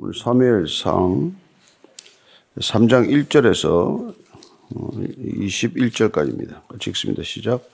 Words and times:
오늘 0.00 0.14
사무엘상 0.14 1.34
3장 2.56 3.26
1절에서 3.26 4.14
21절까지입니다. 4.70 6.60
읽습니다. 6.90 7.24
시작. 7.24 7.68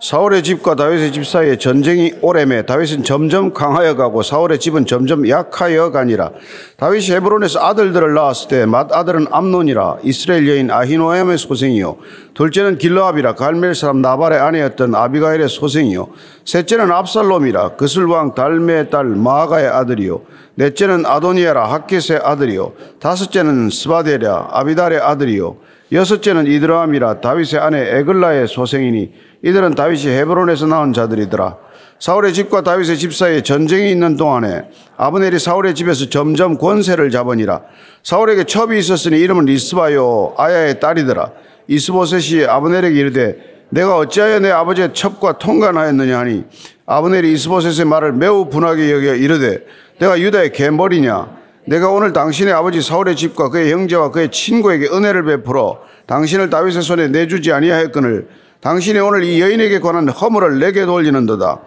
사울의 0.00 0.44
집과 0.44 0.76
다윗의 0.76 1.12
집 1.12 1.26
사이에 1.26 1.58
전쟁이 1.58 2.14
오래매 2.20 2.66
다윗은 2.66 3.02
점점 3.02 3.52
강하여 3.52 3.96
가고 3.96 4.22
사울의 4.22 4.60
집은 4.60 4.86
점점 4.86 5.28
약하여 5.28 5.90
가니라. 5.90 6.30
다윗이 6.76 7.10
헤브론에서 7.16 7.58
아들들을 7.58 8.14
낳았을 8.14 8.48
때 8.48 8.64
맏아들은 8.66 9.26
암논이라 9.32 9.98
이스라엘 10.04 10.48
여인 10.48 10.70
아히노엠의 10.70 11.36
소생이요. 11.38 11.96
둘째는 12.34 12.78
길르압이라 12.78 13.34
갈멜 13.34 13.74
사람 13.74 14.00
나발의 14.00 14.38
아내였던 14.38 14.94
아비가일의 14.94 15.48
소생이요. 15.48 16.06
셋째는 16.44 16.92
압살롬이라 16.92 17.70
그슬 17.70 18.06
왕 18.06 18.36
달메의 18.36 18.90
딸 18.90 19.04
마아가의 19.04 19.66
아들이요. 19.66 20.20
넷째는 20.54 21.06
아도니아라 21.06 21.72
학겟의 21.72 22.20
아들이요. 22.22 22.72
다섯째는 23.00 23.70
스바데랴 23.70 24.50
아비달의 24.52 25.00
아들이요. 25.00 25.56
여섯째는 25.90 26.46
이드라함이라 26.46 27.20
다윗의 27.20 27.60
아내 27.60 27.98
에글라의 27.98 28.46
소생이니 28.46 29.12
이들은 29.42 29.74
다윗이 29.74 30.06
헤브론에서 30.08 30.66
나온 30.66 30.92
자들이더라. 30.92 31.56
사울의 32.00 32.32
집과 32.32 32.62
다윗의 32.62 32.98
집 32.98 33.14
사이에 33.14 33.42
전쟁이 33.42 33.90
있는 33.90 34.16
동안에 34.16 34.68
아브넬이 34.96 35.38
사울의 35.38 35.74
집에서 35.74 36.08
점점 36.08 36.58
권세를 36.58 37.10
잡으니라. 37.10 37.62
사울에게 38.02 38.44
첩이 38.44 38.78
있었으니 38.78 39.18
이름은 39.20 39.46
리스바요 39.46 40.34
아야의 40.36 40.80
딸이더라. 40.80 41.32
이스보셋이 41.66 42.46
아브넬에게 42.46 42.98
이르되 42.98 43.36
내가 43.70 43.98
어찌하여 43.98 44.40
내 44.40 44.50
아버지의 44.50 44.94
첩과 44.94 45.38
통관하였느냐 45.38 46.18
하니 46.18 46.44
아브넬이 46.86 47.32
이스보셋의 47.32 47.86
말을 47.86 48.12
매우 48.14 48.48
분하게 48.48 48.90
여겨 48.90 49.14
이르되 49.16 49.58
내가 49.98 50.18
유다의 50.18 50.52
갬벌이냐 50.52 51.36
내가 51.66 51.90
오늘 51.90 52.14
당신의 52.14 52.54
아버지 52.54 52.80
사울의 52.80 53.14
집과 53.16 53.50
그의 53.50 53.72
형제와 53.72 54.10
그의 54.10 54.30
친구에게 54.30 54.86
은혜를 54.86 55.24
베풀어 55.24 55.80
당신을 56.06 56.48
다윗의 56.48 56.80
손에 56.80 57.08
내주지 57.08 57.52
아니하였거늘 57.52 58.26
당신이 58.60 58.98
오늘 58.98 59.22
이 59.22 59.40
여인에게 59.40 59.78
관한 59.80 60.08
허물을 60.08 60.58
내게 60.58 60.84
돌리는도다. 60.84 61.60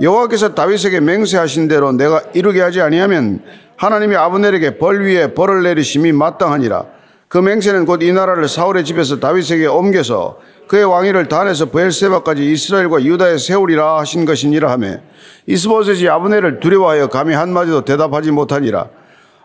여호와께서 0.00 0.54
다윗에게 0.54 1.00
맹세하신 1.00 1.68
대로 1.68 1.92
내가 1.92 2.22
이루게 2.32 2.62
하지 2.62 2.80
아니하면 2.80 3.42
하나님이 3.76 4.16
아브넬에게 4.16 4.78
벌 4.78 5.02
위에 5.02 5.34
벌을 5.34 5.62
내리심이 5.62 6.12
마땅하니라. 6.12 6.84
그 7.28 7.36
맹세는 7.38 7.84
곧 7.84 8.02
이 8.02 8.12
나라를 8.12 8.48
사울의 8.48 8.84
집에서 8.86 9.20
다윗에게 9.20 9.66
옮겨서 9.66 10.38
그의 10.68 10.84
왕위를 10.84 11.28
단에서 11.28 11.66
부엘세바까지 11.66 12.50
이스라엘과 12.50 13.04
유다에 13.04 13.36
세우리라 13.36 13.98
하신 13.98 14.24
것이니라 14.24 14.70
하매 14.70 15.00
이스보셋이 15.46 16.08
아브넬을 16.08 16.60
두려워하여 16.60 17.08
감히 17.08 17.34
한마디도 17.34 17.84
대답하지 17.84 18.30
못하니라. 18.30 18.88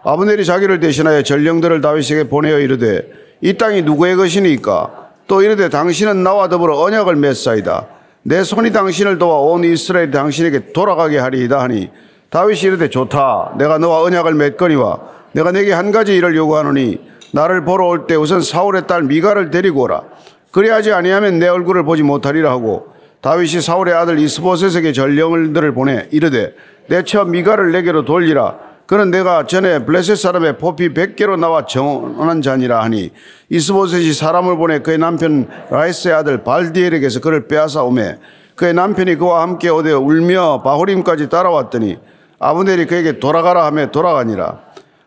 아브넬이 0.05 0.45
자기를 0.45 0.79
대신하여 0.79 1.23
전령들을 1.23 1.81
다윗에게 1.81 2.29
보내어 2.29 2.59
이르되 2.59 3.05
이 3.41 3.53
땅이 3.53 3.81
누구의 3.81 4.15
것이니까 4.15 5.02
또 5.27 5.41
이르되 5.41 5.69
당신은 5.69 6.23
나와 6.23 6.49
더불어 6.49 6.79
언약을 6.79 7.15
맺사이다. 7.15 7.87
내 8.23 8.43
손이 8.43 8.71
당신을 8.71 9.17
도와 9.17 9.39
온 9.39 9.63
이스라엘 9.63 10.11
당신에게 10.11 10.71
돌아가게 10.73 11.17
하리이다 11.17 11.59
하니 11.61 11.89
다윗이 12.29 12.61
이르되 12.61 12.89
좋다. 12.89 13.53
내가 13.57 13.77
너와 13.77 14.01
언약을 14.03 14.33
맺거니와 14.33 14.99
내가 15.33 15.51
내게 15.51 15.73
한 15.73 15.91
가지 15.91 16.15
일을 16.15 16.35
요구하노니 16.35 16.99
나를 17.33 17.65
보러 17.65 17.87
올 17.87 18.05
때 18.07 18.15
우선 18.15 18.41
사울의 18.41 18.87
딸 18.87 19.03
미가를 19.03 19.49
데리고 19.49 19.81
오라. 19.81 20.03
그리하지 20.51 20.91
아니하면 20.93 21.39
내 21.39 21.47
얼굴을 21.47 21.83
보지 21.83 22.03
못하리라 22.03 22.51
하고 22.51 22.87
다윗이 23.21 23.61
사울의 23.61 23.93
아들 23.95 24.19
이스보셋에게 24.19 24.93
전령들을 24.93 25.73
보내 25.73 26.07
이르되 26.11 26.53
내 26.87 27.03
처 27.03 27.23
미가를 27.25 27.71
내게로 27.71 28.05
돌리라. 28.05 28.55
그는 28.85 29.11
내가 29.11 29.47
전에 29.47 29.85
블레셋 29.85 30.17
사람의 30.17 30.57
포피 30.57 30.93
100개로 30.93 31.39
나와 31.39 31.65
정원한 31.65 32.41
자니라 32.41 32.83
하니 32.83 33.11
이스보셋이 33.49 34.11
사람을 34.13 34.57
보내 34.57 34.79
그의 34.79 34.97
남편 34.97 35.47
라이스의 35.69 36.13
아들 36.13 36.43
발디엘에게서 36.43 37.21
그를 37.21 37.47
빼앗아 37.47 37.83
오매 37.83 38.17
그의 38.55 38.73
남편이 38.73 39.15
그와 39.15 39.41
함께 39.41 39.69
오되 39.69 39.91
울며 39.93 40.61
바후림까지 40.63 41.29
따라왔더니 41.29 41.97
아브넬이 42.39 42.85
그에게 42.87 43.19
돌아가라 43.19 43.65
하며 43.65 43.89
돌아가니라. 43.89 44.59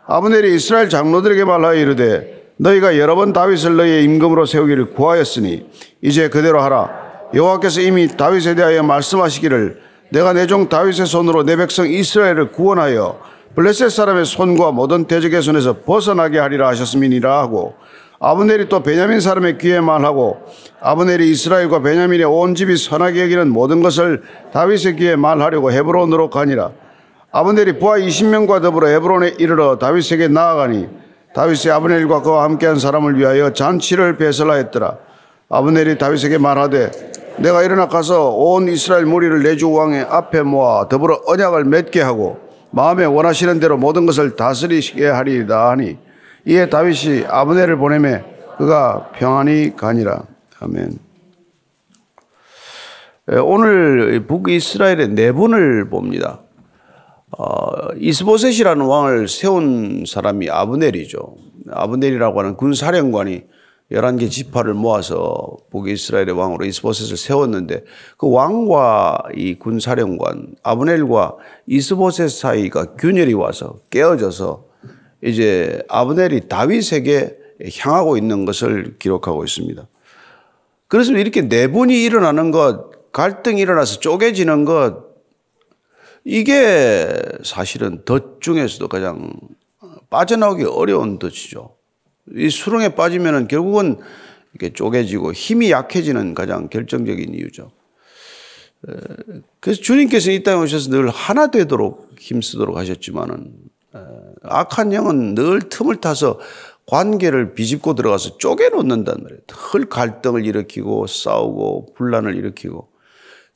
아브넬이 0.07 0.55
이스라엘 0.55 0.89
장로들에게 0.89 1.45
말하여 1.45 1.75
이르되 1.75 2.45
너희가 2.57 2.97
여러 2.99 3.15
번 3.15 3.35
다윗을 3.35 3.77
너희의 3.77 4.05
임금으로 4.05 4.47
세우기를 4.47 4.95
구하였으니 4.95 5.67
이제 6.01 6.29
그대로 6.29 6.63
하라. 6.63 6.91
여호와께서 7.35 7.83
이미 7.83 8.09
다윗에 8.09 8.55
대하여 8.55 8.83
말씀하시기를 8.83 9.81
내가 10.11 10.33
내 10.33 10.47
종 10.47 10.69
다윗의 10.69 11.07
손으로 11.07 11.43
내 11.43 11.57
백성 11.57 11.87
이스라엘을 11.87 12.53
구원하여 12.53 13.21
블레셋 13.55 13.91
사람의 13.91 14.25
손과 14.25 14.73
모든 14.73 15.07
대적의 15.07 15.41
손에서 15.43 15.81
벗어나게 15.81 16.39
하리라 16.39 16.69
하셨음이니라 16.69 17.39
하고 17.39 17.75
아브넬이 18.19 18.69
또 18.69 18.83
베냐민 18.83 19.21
사람의 19.21 19.59
귀에 19.59 19.81
말하고 19.81 20.39
아브넬이 20.81 21.31
이스라엘과 21.31 21.83
베냐민의 21.83 22.25
온 22.25 22.55
집이 22.55 22.77
선하게 22.77 23.23
여기는 23.23 23.51
모든 23.51 23.83
것을 23.83 24.23
다윗의 24.53 24.97
귀에 24.97 25.17
말하려고 25.17 25.71
헤브론으로 25.71 26.31
가니라. 26.31 26.71
아브넬이 27.33 27.79
부하 27.79 27.99
20명과 27.99 28.63
더불어 28.63 28.89
헤브론에 28.89 29.35
이르러 29.39 29.79
다윗에게 29.79 30.29
나아가니 30.29 30.89
다윗의 31.35 31.73
아브넬과 31.73 32.23
그와 32.23 32.45
함께한 32.45 32.79
사람을 32.79 33.19
위하여 33.19 33.53
잔치를 33.53 34.17
배설하였더라. 34.17 34.97
아브넬이 35.51 35.99
다윗에게 35.99 36.39
말하되 36.39 36.91
내가 37.39 37.63
일어나 37.63 37.89
가서 37.89 38.31
온 38.31 38.69
이스라엘 38.69 39.05
무리를 39.05 39.43
내주 39.43 39.71
왕의 39.71 40.07
앞에 40.09 40.43
모아 40.43 40.89
더불어 40.89 41.21
언약을 41.27 41.65
맺게 41.65 42.01
하고 42.01 42.46
마음에 42.77 43.07
원하시는 43.07 43.59
대로 43.59 43.79
모든 43.79 44.05
것을 44.05 44.37
다스리시게 44.37 45.07
하리이다 45.07 45.71
하니 45.71 45.97
이에 46.45 46.69
다윗이 46.69 47.25
아브넬을 47.27 47.79
보내매 47.79 48.23
그가 48.59 49.13
평안히 49.15 49.75
가니라. 49.75 50.25
아멘. 50.61 50.99
예, 53.33 53.37
오늘 53.37 54.27
북이스라엘의 54.27 55.09
내분을 55.09 55.89
봅니다. 55.89 56.43
어, 57.39 57.95
이스보셋이라는 57.97 58.85
왕을 58.85 59.29
세운 59.29 60.05
사람이 60.07 60.51
아브넬이죠. 60.51 61.35
아브넬이라고 61.71 62.39
하는 62.39 62.57
군사령관이 62.57 63.45
11개 63.93 64.31
지파를 64.31 64.75
모아서 64.75 65.57
북이스라엘의 65.71 66.33
왕으로 66.33 66.65
이스보셋을 66.65 67.17
세웠는데 67.17 67.85
그 68.17 68.31
왕과 68.31 69.23
이 69.35 69.55
군사령관 69.55 70.57
아브넬과 70.63 71.37
이스보셋 71.67 72.31
사이가 72.31 72.95
균열이 72.97 73.35
와서 73.35 73.79
깨어져서 73.91 74.65
이제 75.23 75.83
아브넬이 75.89 76.49
다윗에게 76.49 77.37
향하고 77.79 78.17
있는 78.17 78.45
것을 78.45 78.97
기록하고 78.99 79.45
있습니다. 79.45 79.87
그래서 80.89 81.13
이렇게 81.13 81.43
내분이 81.43 82.03
일어나는 82.03 82.51
것, 82.51 83.13
갈등이 83.13 83.61
일어나서 83.61 84.01
쪼개지는 84.01 84.65
것, 84.65 85.07
이게 86.25 87.09
사실은 87.45 88.05
덫 88.05 88.41
중에서도 88.41 88.89
가장 88.89 89.33
빠져나오기 90.11 90.65
어려운 90.65 91.19
덫이죠. 91.19 91.76
이 92.35 92.51
수렁에 92.51 92.91
빠지면은 92.91 93.49
결국은 93.49 93.99
이렇게 94.53 94.73
쪼개지고 94.73 95.33
힘이 95.33 95.71
약해지는 95.71 96.35
가장 96.35 96.69
결정적인 96.69 97.35
이유죠. 97.35 97.71
그래서 99.61 99.81
주님께서 99.81 100.31
이 100.31 100.43
땅에 100.43 100.63
오셔서 100.63 100.91
늘 100.91 101.09
하나 101.09 101.51
되도록 101.51 102.11
힘쓰도록 102.19 102.77
하셨지만은 102.77 103.53
악한 104.43 104.93
영은 104.93 105.35
늘 105.35 105.61
틈을 105.61 105.97
타서 105.97 106.39
관계를 106.87 107.55
비집고 107.55 107.95
들어가서 107.95 108.39
쪼개놓는단 108.39 109.17
말이에요. 109.23 109.41
늘 109.47 109.89
갈등을 109.89 110.47
일으키고 110.47 111.07
싸우고 111.07 111.95
분란을 111.95 112.37
일으키고. 112.37 112.89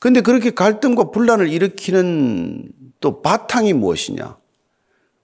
근데 0.01 0.21
그렇게 0.21 0.51
갈등과 0.51 1.11
분란을 1.11 1.49
일으키는 1.49 2.73
또 3.01 3.23
바탕이 3.23 3.73
무엇이냐? 3.75 4.37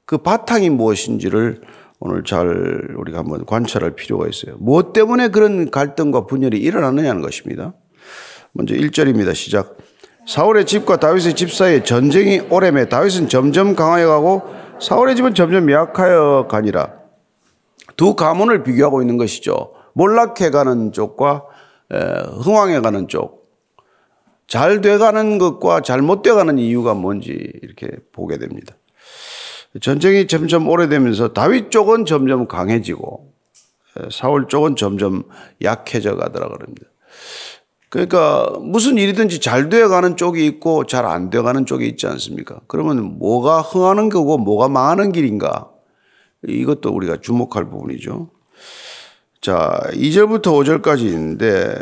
그 0.04 0.18
바탕이 0.18 0.70
무엇인지를 0.70 1.62
오늘 1.98 2.24
잘 2.24 2.94
우리가 2.96 3.18
한번 3.18 3.46
관찰할 3.46 3.92
필요가 3.92 4.28
있어요. 4.28 4.56
무엇 4.58 4.92
때문에 4.92 5.28
그런 5.28 5.70
갈등과 5.70 6.26
분열이 6.26 6.58
일어나느냐는 6.58 7.22
것입니다. 7.22 7.74
먼저 8.52 8.74
1절입니다. 8.74 9.34
시작. 9.34 9.76
사울의 10.26 10.66
집과 10.66 10.96
다윗의 10.96 11.34
집 11.34 11.52
사이에 11.52 11.82
전쟁이 11.84 12.40
오래매 12.50 12.88
다윗은 12.88 13.28
점점 13.28 13.74
강하여 13.74 14.08
가고 14.08 14.42
사울의 14.80 15.16
집은 15.16 15.34
점점 15.34 15.70
약하여 15.70 16.48
가니라. 16.50 16.92
두 17.96 18.14
가문을 18.14 18.62
비교하고 18.62 19.00
있는 19.00 19.16
것이죠. 19.16 19.72
몰락해 19.94 20.50
가는 20.50 20.92
쪽과 20.92 21.44
흥왕해 22.42 22.80
가는 22.80 23.08
쪽. 23.08 23.46
잘 24.46 24.80
돼가는 24.80 25.38
것과 25.38 25.80
잘못돼 25.80 26.32
가는 26.32 26.58
이유가 26.58 26.94
뭔지 26.94 27.30
이렇게 27.62 27.88
보게 28.12 28.38
됩니다. 28.38 28.74
전쟁이 29.80 30.26
점점 30.26 30.68
오래되면서 30.68 31.32
다윗 31.32 31.70
쪽은 31.70 32.06
점점 32.06 32.46
강해지고 32.48 33.32
사울 34.10 34.48
쪽은 34.48 34.76
점점 34.76 35.24
약해져 35.62 36.16
가더라 36.16 36.48
그럽니다. 36.48 36.86
그러니까 37.88 38.52
무슨 38.60 38.98
일이든지 38.98 39.40
잘 39.40 39.68
되어가는 39.68 40.16
쪽이 40.16 40.44
있고 40.46 40.84
잘 40.84 41.06
안 41.06 41.30
되어가는 41.30 41.66
쪽이 41.66 41.86
있지 41.86 42.06
않습니까? 42.06 42.60
그러면 42.66 43.18
뭐가 43.18 43.60
흥하는 43.62 44.08
거고 44.08 44.38
뭐가 44.38 44.68
망하는 44.68 45.12
길인가? 45.12 45.70
이것도 46.46 46.90
우리가 46.90 47.18
주목할 47.20 47.70
부분이죠. 47.70 48.30
자, 49.40 49.80
2절부터 49.92 50.42
5절까지 50.42 51.00
있는데 51.02 51.76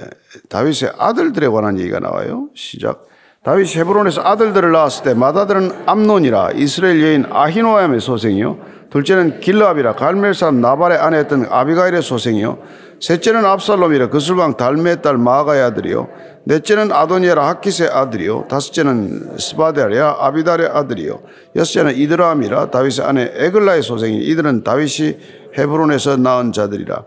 다윗의 0.49 0.93
아들들에 0.99 1.49
관한 1.49 1.79
얘기가 1.79 1.99
나와요. 1.99 2.49
시작. 2.55 3.07
다윗이 3.45 3.75
헤브론에서 3.77 4.23
아들들을 4.23 4.73
낳았을 4.73 5.05
때 5.05 5.15
맏아들은 5.15 5.85
암논이라 5.85 6.53
이스라엘 6.55 7.03
여인 7.03 7.27
아히노암의 7.31 8.01
소생이요. 8.01 8.75
둘째는 8.89 9.41
길라압이라 9.41 9.97
갈멜 9.97 10.33
사람 10.33 10.63
나발의 10.63 10.97
아내였던 10.99 11.49
아비가일의 11.51 12.01
소생이요. 12.01 12.59
셋째는 13.01 13.45
압살롬이라 13.45 14.09
그술왕 14.09 14.57
달메의 14.57 15.03
딸 15.03 15.19
마가의 15.19 15.63
아들이요. 15.63 16.09
넷째는 16.45 16.91
아도니아라 16.91 17.47
하키스의 17.49 17.91
아들이요. 17.91 18.47
다섯째는 18.49 19.37
스바데아리아 19.37 20.17
아비달의 20.21 20.69
아들이요. 20.69 21.21
여섯째는 21.55 21.97
이드라함이라 21.97 22.71
다윗의 22.71 23.05
아내 23.05 23.31
에글라의 23.35 23.83
소생이 23.83 24.25
이들은 24.25 24.65
다윗이 24.65 25.19
헤브론에서 25.59 26.17
낳은 26.17 26.53
자들이라 26.53 27.03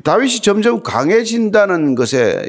다윗이 0.00 0.40
점점 0.40 0.82
강해진다는 0.82 1.94
것에 1.94 2.42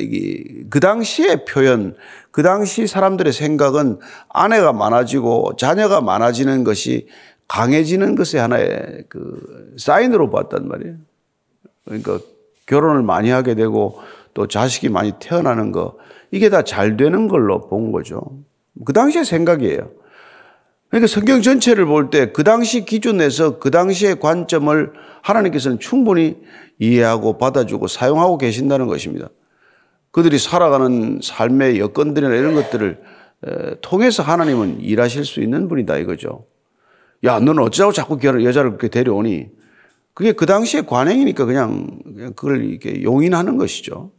그 0.70 0.80
당시의 0.80 1.46
표현, 1.46 1.96
그 2.32 2.42
당시 2.42 2.88
사람들의 2.88 3.34
생각은 3.34 4.00
아내가 4.30 4.72
많아지고 4.72 5.56
자녀가 5.58 6.02
많아지는 6.02 6.64
것이 6.64 7.08
강해지는 7.48 8.16
것의 8.16 8.42
하나의 8.42 9.06
그 9.10 9.76
사인으로 9.78 10.30
봤단 10.30 10.68
말이에요. 10.68 10.96
그러니까 11.86 12.20
결혼을 12.66 13.04
많이 13.04 13.30
하게 13.30 13.56
되고 13.56 14.00
또 14.34 14.48
자식이 14.48 14.90
많이 14.90 15.14
태어나는 15.20 15.72
거 15.72 15.98
이게 16.32 16.50
다 16.50 16.64
잘 16.64 16.98
되는 16.98 17.28
걸로 17.28 17.68
본 17.68 17.92
거죠. 17.92 18.22
그 18.86 18.94
당시의 18.94 19.26
생각이에요. 19.26 19.92
그러니까 20.94 21.08
성경 21.08 21.42
전체를 21.42 21.88
볼 21.88 22.12
때 22.12 22.32
그 22.32 22.44
당시 22.44 22.86
기준에서 22.86 23.58
그 23.58 23.72
당시의 23.72 24.20
관점을 24.20 24.94
하나님께서는 25.24 25.80
충분히 25.80 26.38
이해하고 26.78 27.40
받아주고 27.40 27.88
사용하고 27.88 28.38
계신다는 28.38 28.86
것입니다. 28.86 29.30
그들이 30.12 30.38
살아가는 30.38 31.20
삶의 31.24 31.80
여건들이나 31.80 32.36
이런 32.36 32.54
것들을 32.54 33.02
통해서 33.82 34.22
하나님은 34.22 34.82
일하실 34.82 35.26
수 35.26 35.42
있는 35.42 35.68
분이다 35.68 35.98
이거죠. 35.98 36.46
야, 37.24 37.40
너는 37.40 37.64
어쩌고 37.64 37.92
자꾸 37.92 38.20
여자를 38.22 38.72
그렇게 38.72 38.90
데려오니? 38.90 39.48
그게 40.14 40.34
그 40.34 40.46
당시의 40.46 40.86
관행이니까 40.86 41.46
그냥, 41.46 41.88
그걸 42.36 42.64
이렇게 42.66 43.02
용인하는 43.02 43.58
것이죠. 43.58 44.12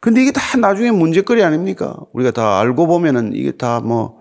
근데 0.00 0.22
이게 0.22 0.32
다 0.32 0.58
나중에 0.58 0.90
문제거리 0.90 1.44
아닙니까? 1.44 1.94
우리가 2.12 2.32
다 2.32 2.58
알고 2.58 2.88
보면은 2.88 3.34
이게 3.34 3.52
다 3.52 3.80
뭐 3.80 4.19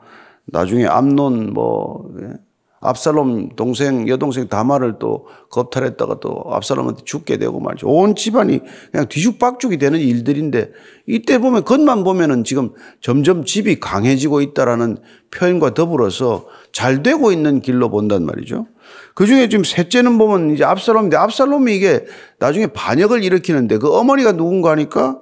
나중에 0.52 0.86
암론 0.86 1.54
뭐 1.54 2.10
예? 2.22 2.34
압살롬 2.82 3.56
동생 3.56 4.08
여동생 4.08 4.48
다말을 4.48 5.00
또 5.00 5.28
겁탈했다가 5.50 6.20
또 6.22 6.44
압살롬한테 6.50 7.04
죽게 7.04 7.38
되고 7.38 7.60
말이죠. 7.60 7.88
온 7.88 8.16
집안이 8.16 8.62
그냥 8.92 9.08
뒤죽박죽이 9.10 9.78
되는 9.78 10.00
일들인데 10.00 10.72
이때 11.06 11.40
보면 11.40 11.66
겉만 11.66 12.04
보면은 12.04 12.44
지금 12.44 12.72
점점 13.02 13.44
집이 13.44 13.80
강해지고 13.80 14.42
있다라는 14.42 14.98
표현과 15.32 15.74
더불어서 15.74 16.46
잘 16.72 17.04
되고 17.04 17.32
있는 17.32 17.60
길로 17.60 17.90
본단 17.90 18.26
말이죠. 18.26 18.68
그 19.14 19.26
중에 19.26 19.50
지금 19.50 19.64
셋째는 19.66 20.18
보면 20.18 20.52
이제 20.52 20.64
압살롬인데 20.64 21.18
압살롬이 21.18 21.76
이게 21.76 22.06
나중에 22.40 22.68
반역을 22.68 23.24
일으키는데 23.24 23.78
그 23.80 23.94
어머니가 23.94 24.32
누군가 24.32 24.72
하니까 24.72 25.20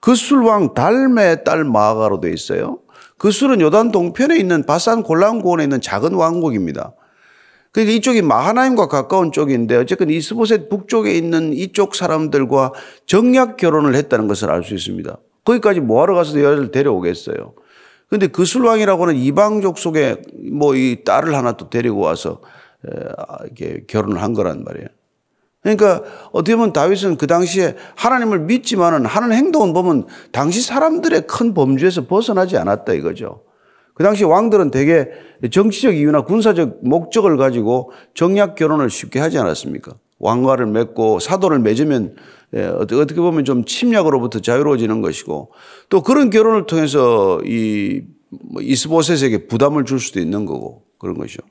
그 0.00 0.14
술왕 0.14 0.74
달메의 0.74 1.44
딸 1.44 1.64
마가로 1.64 2.20
돼 2.20 2.32
있어요. 2.32 2.80
그 3.18 3.30
술은 3.30 3.60
요단 3.60 3.92
동편에 3.92 4.36
있는 4.36 4.64
바산 4.64 5.02
골란고원에 5.02 5.64
있는 5.64 5.80
작은 5.80 6.14
왕국입니다. 6.14 6.94
그러니까 7.72 7.94
이쪽이 7.96 8.22
마하나임과 8.22 8.88
가까운 8.88 9.32
쪽인데 9.32 9.76
어쨌든 9.76 10.10
이스보셋 10.10 10.68
북쪽에 10.68 11.12
있는 11.12 11.52
이쪽 11.52 11.94
사람들과 11.94 12.72
정략 13.06 13.56
결혼을 13.56 13.94
했다는 13.94 14.28
것을 14.28 14.50
알 14.50 14.62
수 14.62 14.74
있습니다. 14.74 15.16
거기까지 15.44 15.80
뭐하러 15.80 16.14
가서 16.14 16.38
여자를 16.40 16.70
데려오겠어요. 16.70 17.54
근데 18.08 18.28
그 18.28 18.44
술왕이라고는 18.44 19.16
이방족 19.16 19.78
속에 19.78 20.22
뭐 20.52 20.74
이 20.74 21.02
딸을 21.04 21.34
하나 21.34 21.52
또 21.52 21.68
데리고 21.68 22.00
와서 22.00 22.40
이렇게 23.44 23.84
결혼을 23.86 24.22
한 24.22 24.32
거란 24.32 24.64
말이에요. 24.64 24.88
그러니까 25.66 26.04
어떻게 26.30 26.54
보면 26.54 26.72
다윗은 26.72 27.16
그 27.16 27.26
당시에 27.26 27.74
하나님을 27.96 28.38
믿지만은 28.38 29.04
하는 29.04 29.32
행동은 29.32 29.72
보면 29.72 30.06
당시 30.30 30.62
사람들의 30.62 31.26
큰 31.26 31.54
범주에서 31.54 32.06
벗어나지 32.06 32.56
않았다 32.56 32.92
이거죠. 32.92 33.42
그 33.94 34.04
당시 34.04 34.22
왕들은 34.22 34.70
대개 34.70 35.08
정치적 35.50 35.96
이유나 35.96 36.20
군사적 36.20 36.84
목적을 36.84 37.36
가지고 37.36 37.90
정략 38.14 38.54
결혼을 38.54 38.90
쉽게 38.90 39.18
하지 39.18 39.38
않았습니까? 39.38 39.94
왕과를 40.20 40.66
맺고 40.66 41.18
사도를 41.18 41.58
맺으면 41.58 42.14
예, 42.54 42.66
어떻게 42.66 43.16
보면 43.16 43.44
좀 43.44 43.64
침략으로부터 43.64 44.38
자유로워지는 44.38 45.02
것이고 45.02 45.50
또 45.88 46.02
그런 46.02 46.30
결혼을 46.30 46.66
통해서 46.66 47.40
이뭐 47.44 48.60
이스보셋에게 48.60 49.48
부담을 49.48 49.84
줄 49.84 49.98
수도 49.98 50.20
있는 50.20 50.46
거고 50.46 50.84
그런 50.98 51.18
것이죠. 51.18 51.42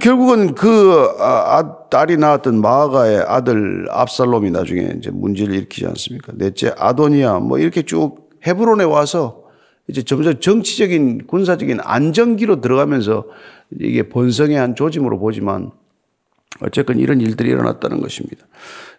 결국은 0.00 0.54
그 0.54 1.14
아, 1.18 1.58
아, 1.58 1.88
딸이 1.88 2.16
낳았던 2.16 2.60
마아가의 2.60 3.24
아들 3.28 3.86
압살롬이 3.90 4.50
나중에 4.50 4.94
이제 4.98 5.10
문제를 5.10 5.54
일으키지 5.54 5.86
않습니까? 5.86 6.32
넷째 6.34 6.74
아도니아 6.76 7.38
뭐 7.38 7.58
이렇게 7.58 7.82
쭉 7.82 8.28
헤브론에 8.44 8.82
와서 8.82 9.44
이제 9.88 10.02
점점 10.02 10.40
정치적인 10.40 11.28
군사적인 11.28 11.78
안정기로 11.80 12.60
들어가면서 12.60 13.26
이게 13.80 14.08
본성의 14.08 14.56
한 14.56 14.74
조짐으로 14.74 15.20
보지만 15.20 15.70
어쨌건 16.60 16.98
이런 16.98 17.20
일들이 17.20 17.50
일어났다는 17.50 18.00
것입니다. 18.00 18.46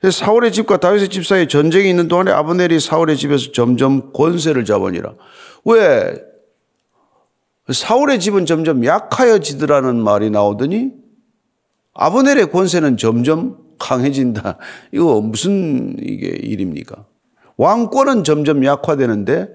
사울의 0.10 0.54
집과 0.54 0.78
다윗의 0.78 1.10
집 1.10 1.26
사이에 1.26 1.48
전쟁이 1.48 1.90
있는 1.90 2.08
동안에 2.08 2.32
아브넬이 2.32 2.80
사울의 2.80 3.18
집에서 3.18 3.52
점점 3.52 4.14
권세를 4.14 4.64
잡으니라. 4.64 5.16
왜 5.66 6.22
사울의 7.70 8.20
집은 8.20 8.46
점점 8.46 8.86
약하여지더라는 8.86 9.98
말이 10.02 10.30
나오더니 10.30 10.92
아브넬의 11.94 12.52
권세는 12.52 12.98
점점 12.98 13.58
강해진다. 13.80 14.58
이거 14.92 15.22
무슨 15.22 15.96
이게 16.00 16.28
일입니까? 16.28 17.06
왕권은 17.58 18.24
점점 18.24 18.64
약화되는데 18.64 19.50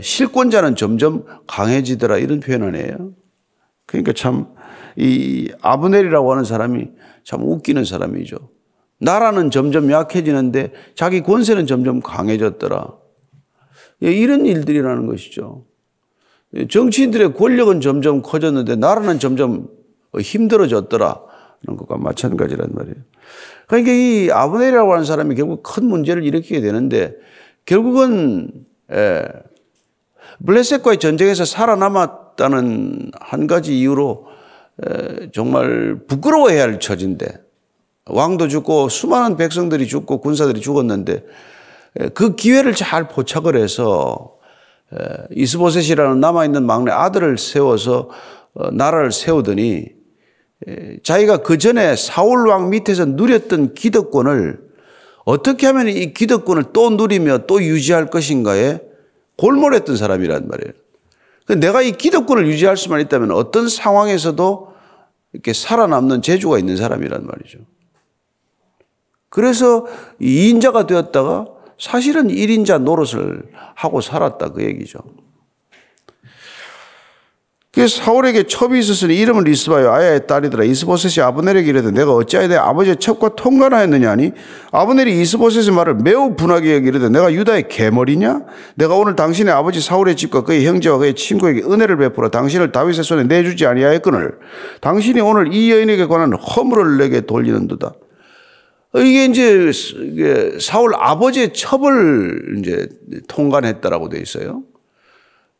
실권자는 0.00 0.76
점점 0.76 1.24
강해지더라 1.46 2.18
이런 2.18 2.40
표현을 2.40 2.76
해요. 2.76 3.12
그러니까 3.86 4.12
참 4.12 4.60
이 4.96 5.50
아브넬이라고 5.62 6.30
하는 6.30 6.44
사람이 6.44 6.88
참 7.24 7.42
웃기는 7.42 7.84
사람이죠. 7.84 8.36
나라는 8.98 9.50
점점 9.50 9.90
약해지는데 9.90 10.72
자기 10.94 11.22
권세는 11.22 11.66
점점 11.66 12.00
강해졌더라. 12.00 12.94
예, 14.02 14.12
이런 14.12 14.46
일들이라는 14.46 15.06
것이죠. 15.06 15.64
정치인들의 16.68 17.34
권력은 17.34 17.80
점점 17.80 18.22
커졌는데 18.22 18.76
나라는 18.76 19.18
점점 19.18 19.68
힘들어졌더라. 20.18 21.30
는 21.66 21.76
것과 21.76 21.98
마찬가지란 21.98 22.70
말이에요. 22.72 22.96
그러니까 23.66 23.92
이 23.92 24.30
아브넬이라고 24.30 24.92
하는 24.92 25.04
사람이 25.04 25.34
결국 25.34 25.62
큰 25.62 25.84
문제를 25.84 26.24
일으키게 26.24 26.62
되는데 26.62 27.14
결국은 27.66 28.50
예, 28.90 29.22
블레셋과의 30.44 30.98
전쟁에서 30.98 31.44
살아남았다는 31.44 33.12
한 33.20 33.46
가지 33.46 33.78
이유로 33.78 34.26
예, 34.88 35.30
정말 35.32 36.00
부끄러워해야 36.08 36.62
할 36.62 36.80
처지인데 36.80 37.26
왕도 38.06 38.48
죽고 38.48 38.88
수많은 38.88 39.36
백성들이 39.36 39.86
죽고 39.86 40.22
군사들이 40.22 40.62
죽었는데 40.62 41.24
예, 42.00 42.08
그 42.08 42.36
기회를 42.36 42.74
잘 42.74 43.08
포착을 43.08 43.54
해서 43.54 44.38
이스보셋이라는 45.30 46.20
남아있는 46.20 46.66
막내 46.66 46.90
아들을 46.90 47.38
세워서 47.38 48.08
어, 48.54 48.70
나라를 48.72 49.12
세우더니 49.12 49.86
자기가 51.02 51.38
그 51.38 51.56
전에 51.56 51.96
사울 51.96 52.48
왕 52.48 52.70
밑에서 52.70 53.04
누렸던 53.06 53.74
기득권을 53.74 54.60
어떻게 55.24 55.66
하면 55.68 55.88
이 55.88 56.12
기득권을 56.12 56.64
또 56.72 56.90
누리며 56.90 57.46
또 57.46 57.62
유지할 57.62 58.06
것인가에 58.06 58.80
골몰했던 59.36 59.96
사람이란 59.96 60.48
말이에요. 60.48 60.72
내가 61.60 61.82
이 61.82 61.92
기득권을 61.92 62.46
유지할 62.46 62.76
수만 62.76 63.00
있다면 63.00 63.30
어떤 63.30 63.68
상황에서도 63.68 64.70
이렇게 65.32 65.52
살아남는 65.52 66.22
재주가 66.22 66.58
있는 66.58 66.76
사람이란 66.76 67.26
말이죠. 67.26 67.58
그래서 69.28 69.86
2인자가 70.20 70.86
되었다가 70.86 71.46
사실은 71.80 72.28
1인자 72.28 72.82
노릇을 72.82 73.42
하고 73.74 74.00
살았다 74.00 74.50
그 74.50 74.62
얘기죠. 74.62 75.00
그 77.72 77.86
사울에게 77.86 78.48
첩이 78.48 78.80
있었으니 78.80 79.16
이름은 79.16 79.44
리스바요. 79.44 79.92
아야의 79.92 80.26
딸이더라. 80.26 80.64
이스보셋이 80.64 81.24
아브넬에게 81.24 81.70
이르되 81.70 81.92
내가 81.92 82.12
어찌하여 82.14 82.48
내 82.48 82.56
아버지의 82.56 82.96
첩과 82.96 83.36
통관하였느냐 83.36 84.10
하니 84.10 84.32
아브넬이 84.72 85.20
이스보셋의 85.22 85.70
말을 85.70 85.94
매우 85.94 86.34
분하게 86.34 86.74
여기르되 86.74 87.08
내가 87.08 87.32
유다의 87.32 87.68
개머리냐? 87.68 88.42
내가 88.74 88.96
오늘 88.96 89.14
당신의 89.14 89.54
아버지 89.54 89.80
사울의 89.80 90.16
집과 90.16 90.42
그의 90.42 90.66
형제와 90.66 90.98
그의 90.98 91.14
친구에게 91.14 91.62
은혜를 91.62 91.96
베풀어 91.96 92.28
당신을 92.28 92.72
다윗의 92.72 93.04
손에 93.04 93.22
내주지 93.22 93.66
아니하였거늘 93.66 94.32
당신이 94.80 95.20
오늘 95.20 95.54
이 95.54 95.70
여인에게 95.70 96.06
관한 96.06 96.32
허물을 96.34 96.98
내게 96.98 97.20
돌리는도다 97.20 97.94
이게 98.96 99.26
이제 99.26 99.70
사울 100.60 100.94
아버지의 100.96 101.52
첩을 101.52 102.56
이제 102.58 102.88
통관했다라고 103.28 104.08
돼 104.08 104.18
있어요. 104.20 104.64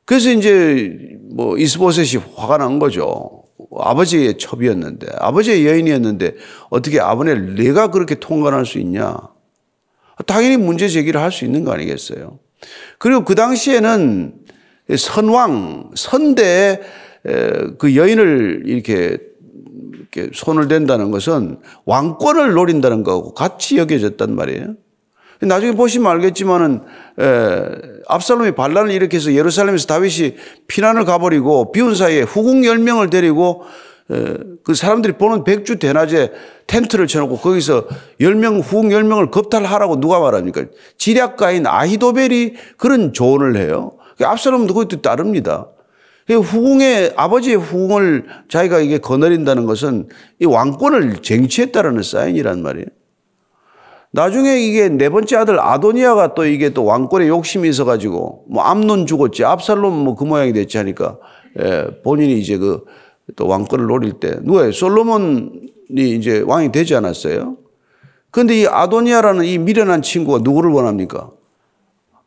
그래서 0.04 0.30
이제 0.30 1.16
뭐 1.30 1.56
이스보셋이 1.56 2.22
화가 2.34 2.58
난 2.58 2.80
거죠. 2.80 3.44
아버지의 3.78 4.38
첩이었는데 4.38 5.06
아버지의 5.18 5.64
여인이었는데 5.66 6.34
어떻게 6.70 6.98
아버지를 6.98 7.54
내가 7.54 7.92
그렇게 7.92 8.16
통관할 8.16 8.66
수 8.66 8.78
있냐? 8.78 9.16
당연히 10.26 10.56
문제 10.56 10.88
제기를 10.88 11.20
할 11.20 11.30
수 11.30 11.44
있는 11.44 11.64
거 11.64 11.72
아니겠어요? 11.72 12.40
그리고 12.98 13.24
그 13.24 13.36
당시에는 13.36 14.34
선왕 14.98 15.92
선대에 15.94 16.80
그 17.78 17.94
여인을 17.94 18.64
이렇게 18.66 19.18
이렇게 19.94 20.30
손을 20.32 20.68
댄다는 20.68 21.10
것은 21.10 21.58
왕권을 21.84 22.52
노린다는 22.52 23.02
거하고 23.02 23.34
같이 23.34 23.78
여겨졌단 23.78 24.34
말이에요. 24.34 24.74
나중에 25.42 25.72
보시면 25.72 26.10
알겠지만은 26.12 26.82
에, 27.18 27.62
압살롬이 28.08 28.52
반란을 28.52 28.90
일으켜서 28.90 29.32
예루살렘에서 29.32 29.86
다윗이 29.86 30.36
피난을 30.68 31.04
가버리고 31.04 31.72
비운 31.72 31.94
사이에 31.94 32.22
후궁 32.22 32.60
10명을 32.62 33.10
데리고 33.10 33.62
에, 34.10 34.36
그 34.64 34.74
사람들이 34.74 35.14
보는 35.14 35.44
백주 35.44 35.78
대낮에 35.78 36.32
텐트를 36.66 37.06
쳐놓고 37.06 37.38
거기서 37.38 37.86
10명, 38.20 38.62
후궁 38.62 38.90
10명을 38.90 39.30
겁탈하라고 39.30 40.00
누가 40.00 40.20
말합니까? 40.20 40.64
지략가인 40.98 41.66
아히도벨이 41.66 42.54
그런 42.76 43.12
조언을 43.12 43.56
해요. 43.56 43.92
압살롬도 44.22 44.74
그것도 44.74 45.00
따릅니다. 45.00 45.68
후궁의 46.34 47.14
아버지의 47.16 47.56
후궁을 47.56 48.26
자기가 48.48 48.80
이게 48.80 48.98
거느린다는 48.98 49.66
것은 49.66 50.08
이 50.40 50.44
왕권을 50.44 51.22
쟁취했다라는 51.22 52.02
사인이란 52.02 52.62
말이에요. 52.62 52.86
나중에 54.12 54.58
이게 54.60 54.88
네 54.88 55.08
번째 55.08 55.36
아들 55.36 55.60
아도니아가 55.60 56.34
또 56.34 56.44
이게 56.44 56.70
또 56.70 56.84
왕권에 56.84 57.28
욕심이 57.28 57.68
있어가지고 57.68 58.46
뭐 58.48 58.62
암론 58.64 59.06
죽었지 59.06 59.44
압살롬 59.44 60.04
뭐 60.04 60.14
그 60.16 60.24
모양이 60.24 60.52
됐지 60.52 60.78
하니까 60.78 61.18
예, 61.58 61.86
본인이 62.02 62.38
이제 62.38 62.56
그 62.58 62.84
또 63.36 63.46
왕권을 63.46 63.86
노릴 63.86 64.14
때 64.14 64.38
누가요? 64.42 64.72
솔로몬이 64.72 65.50
이제 65.90 66.42
왕이 66.46 66.72
되지 66.72 66.94
않았어요? 66.94 67.56
그런데 68.30 68.60
이 68.60 68.66
아도니아라는 68.66 69.44
이 69.44 69.58
미련한 69.58 70.02
친구가 70.02 70.40
누구를 70.42 70.70
원합니까? 70.70 71.30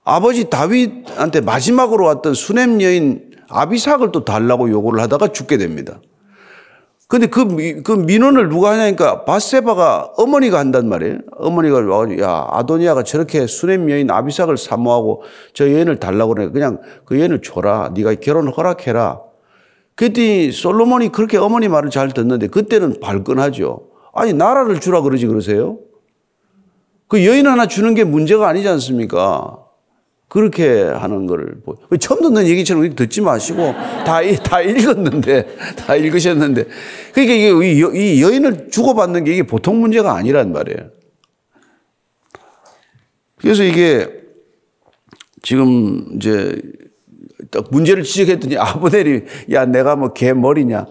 아버지 0.04 0.50
다윗한테 0.50 1.42
마지막으로 1.42 2.06
왔던 2.06 2.34
수냄 2.34 2.82
여인 2.82 3.33
아비삭을 3.50 4.12
또 4.12 4.26
달라고 4.26 4.70
요구를 4.70 5.02
하다가 5.02 5.30
죽게 5.30 5.58
됩니다. 5.58 6.00
근데 7.08 7.28
그, 7.28 7.84
그 7.84 7.92
민원을 7.92 8.50
누가 8.50 8.72
하냐니까 8.72 9.24
바세바가 9.26 10.14
어머니가 10.18 10.58
한단 10.58 10.90
말이에요. 10.90 11.20
어머니가 11.38 11.82
와가지고 11.82 12.24
야 12.24 12.48
아도니아가 12.50 13.04
저렇게 13.04 13.46
수냄 13.46 13.90
여인 13.92 14.10
아비삭을 14.10 14.58
사모하고 14.58 15.22
저 15.54 15.72
여인을 15.72 16.00
달라고 16.00 16.34
그래 16.34 16.50
그냥 16.50 16.80
그 17.06 17.20
여인을 17.20 17.42
줘라. 17.44 17.92
네가 17.94 18.16
결혼 18.16 18.48
허락해라. 18.48 19.22
그랬더니 19.96 20.52
솔로몬이 20.52 21.10
그렇게 21.10 21.38
어머니 21.38 21.68
말을 21.68 21.92
잘 21.92 22.12
듣는데 22.12 22.48
그때는 22.48 23.00
발끈하죠. 23.00 23.82
아니 24.14 24.34
나라를 24.34 24.80
주라 24.80 25.02
그러지 25.02 25.28
그러세요? 25.28 25.78
그 27.08 27.24
여인 27.28 27.46
하나 27.46 27.68
주는 27.68 27.94
게 27.94 28.04
문제가 28.04 28.48
아니지 28.48 28.68
않습니까? 28.70 29.63
그렇게 30.34 30.82
하는 30.82 31.28
거를 31.28 31.58
처음 32.00 32.24
듣는 32.24 32.48
얘기처럼 32.48 32.96
듣지 32.96 33.22
마시고 33.22 33.72
다, 34.04 34.20
다 34.44 34.62
읽었는데 34.62 35.46
다 35.78 35.96
읽으셨는데 35.96 36.66
그러니까 37.14 37.36
이게 37.36 38.16
이 38.16 38.22
여인을 38.24 38.70
주고받는 38.72 39.26
게 39.26 39.34
이게 39.34 39.44
보통 39.44 39.80
문제가 39.80 40.16
아니란 40.16 40.52
말이에요. 40.52 40.90
그래서 43.38 43.64
이게 43.64 44.08
지금 45.44 46.04
이제 46.16 46.60
딱 47.52 47.66
문제를 47.70 48.02
지적했더니 48.02 48.58
아브넬이 48.58 49.26
야 49.52 49.68
내가 49.68 49.96
뭐 49.96 50.14
개머리냐 50.14 50.88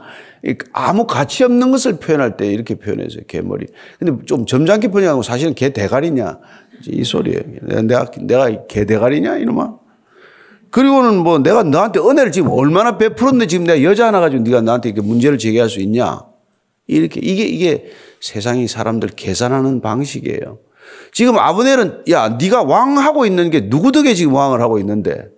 아무 0.72 1.08
가치 1.08 1.42
없는 1.42 1.72
것을 1.72 1.96
표현할 1.98 2.36
때 2.36 2.46
이렇게 2.46 2.76
표현해서 2.76 3.22
개머리. 3.26 3.66
근데 3.98 4.24
좀 4.24 4.46
점잖게 4.46 4.92
표현하고 4.92 5.22
사실은 5.22 5.54
개 5.54 5.72
대가리냐 5.72 6.38
이 6.86 7.04
소리예요. 7.04 7.40
내가, 7.82 8.10
내가 8.20 8.66
개대가리냐, 8.66 9.38
이놈아? 9.38 9.82
그리고는 10.70 11.18
뭐 11.18 11.38
내가 11.38 11.62
너한테 11.62 12.00
은혜를 12.00 12.32
지금 12.32 12.50
얼마나 12.50 12.96
베풀었는데 12.96 13.46
지금 13.46 13.66
내가 13.66 13.82
여자 13.82 14.06
하나 14.06 14.20
가지고 14.20 14.42
네가 14.42 14.62
나한테 14.62 14.88
이렇게 14.88 15.06
문제를 15.06 15.38
제기할 15.38 15.68
수 15.68 15.80
있냐? 15.80 16.20
이렇게, 16.86 17.20
이게, 17.22 17.44
이게 17.44 17.90
세상이 18.20 18.66
사람들 18.68 19.10
계산하는 19.10 19.82
방식이에요. 19.82 20.58
지금 21.12 21.38
아브넬은 21.38 22.04
야, 22.10 22.30
네가 22.40 22.62
왕하고 22.62 23.26
있는 23.26 23.50
게 23.50 23.68
누구 23.68 23.92
덕에 23.92 24.14
지금 24.14 24.34
왕을 24.34 24.60
하고 24.60 24.78
있는데 24.78 25.28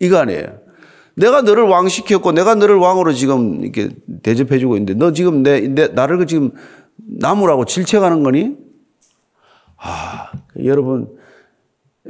이거 0.00 0.18
아니에요. 0.18 0.64
내가 1.16 1.42
너를 1.42 1.64
왕 1.64 1.88
시켰고 1.88 2.32
내가 2.32 2.54
너를 2.54 2.76
왕으로 2.76 3.12
지금 3.12 3.62
이렇게 3.62 3.88
대접해 4.22 4.58
주고 4.58 4.76
있는데 4.76 4.94
너 4.94 5.12
지금 5.12 5.42
내, 5.42 5.60
내 5.60 5.88
나를 5.88 6.26
지금 6.26 6.50
나무라고 6.96 7.64
질책하는 7.64 8.22
거니? 8.22 8.56
아, 9.76 10.32
여러분, 10.62 11.16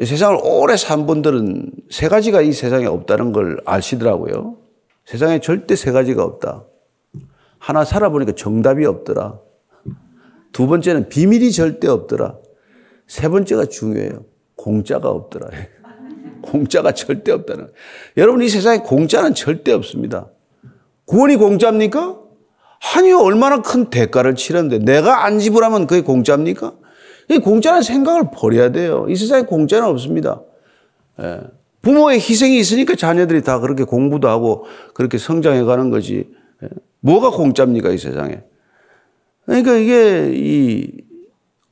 세상을 0.03 0.39
오래 0.43 0.77
산 0.77 1.07
분들은 1.07 1.71
세 1.91 2.09
가지가 2.09 2.43
이 2.43 2.53
세상에 2.53 2.87
없다는 2.87 3.33
걸 3.33 3.61
아시더라고요. 3.65 4.57
세상에 5.05 5.41
절대 5.41 5.77
세 5.77 5.93
가지가 5.93 6.25
없다. 6.25 6.65
하나 7.59 7.85
살아보니까 7.85 8.33
정답이 8.33 8.85
없더라. 8.85 9.39
두 10.53 10.67
번째는 10.67 11.09
비밀이 11.09 11.53
절대 11.53 11.89
없더라. 11.89 12.39
세 13.07 13.29
번째가 13.29 13.67
중요해요. 13.67 14.25
공짜가 14.57 15.11
없더라. 15.11 15.49
공짜가 16.43 16.93
절대 16.93 17.33
없다는. 17.33 17.73
여러분, 18.17 18.43
이 18.43 18.49
세상에 18.49 18.79
공짜는 18.79 19.35
절대 19.35 19.73
없습니다. 19.73 20.29
구원이 21.07 21.37
공짜입니까? 21.37 22.19
아니요. 22.97 23.19
얼마나 23.21 23.63
큰 23.63 23.91
대가를 23.91 24.35
치렀는데 24.35 24.85
내가 24.85 25.25
안 25.25 25.39
지불하면 25.39 25.87
그게 25.87 26.03
공짜입니까? 26.03 26.75
이 27.31 27.39
공짜는 27.39 27.83
생각을 27.83 28.31
버려야 28.33 28.71
돼요. 28.71 29.07
이 29.09 29.17
세상에 29.17 29.43
공짜는 29.45 29.89
없습니다. 29.89 30.41
예. 31.21 31.41
부모의 31.83 32.19
희생이 32.19 32.59
있으니까 32.59 32.95
자녀들이 32.95 33.43
다 33.43 33.61
그렇게 33.61 33.85
공부도 33.85 34.29
하고 34.29 34.65
그렇게 34.95 35.19
성장해 35.19 35.65
가는 35.65 35.91
거지. 35.91 36.29
예. 36.63 36.69
뭐가 37.01 37.31
공짜입니까, 37.31 37.91
이 37.91 37.99
세상에? 37.99 38.43
그러니까 39.47 39.75
이게 39.75 40.31
이 40.35 40.91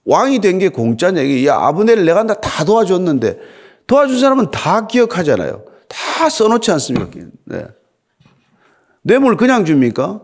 왕이 0.05 0.41
된 0.41 0.59
게 0.59 0.69
공짜냐. 0.69 1.23
이게 1.23 1.47
야, 1.47 1.57
아브넬을 1.57 2.05
내가 2.05 2.27
다 2.27 2.65
도와줬는데 2.65 3.39
도와준 3.87 4.19
사람은 4.19 4.51
다 4.51 4.87
기억하잖아요. 4.87 5.65
다 5.89 6.29
써놓지 6.29 6.71
않습니까? 6.73 7.11
네. 7.47 7.67
뇌물 9.03 9.37
그냥 9.37 9.65
줍니까? 9.65 10.23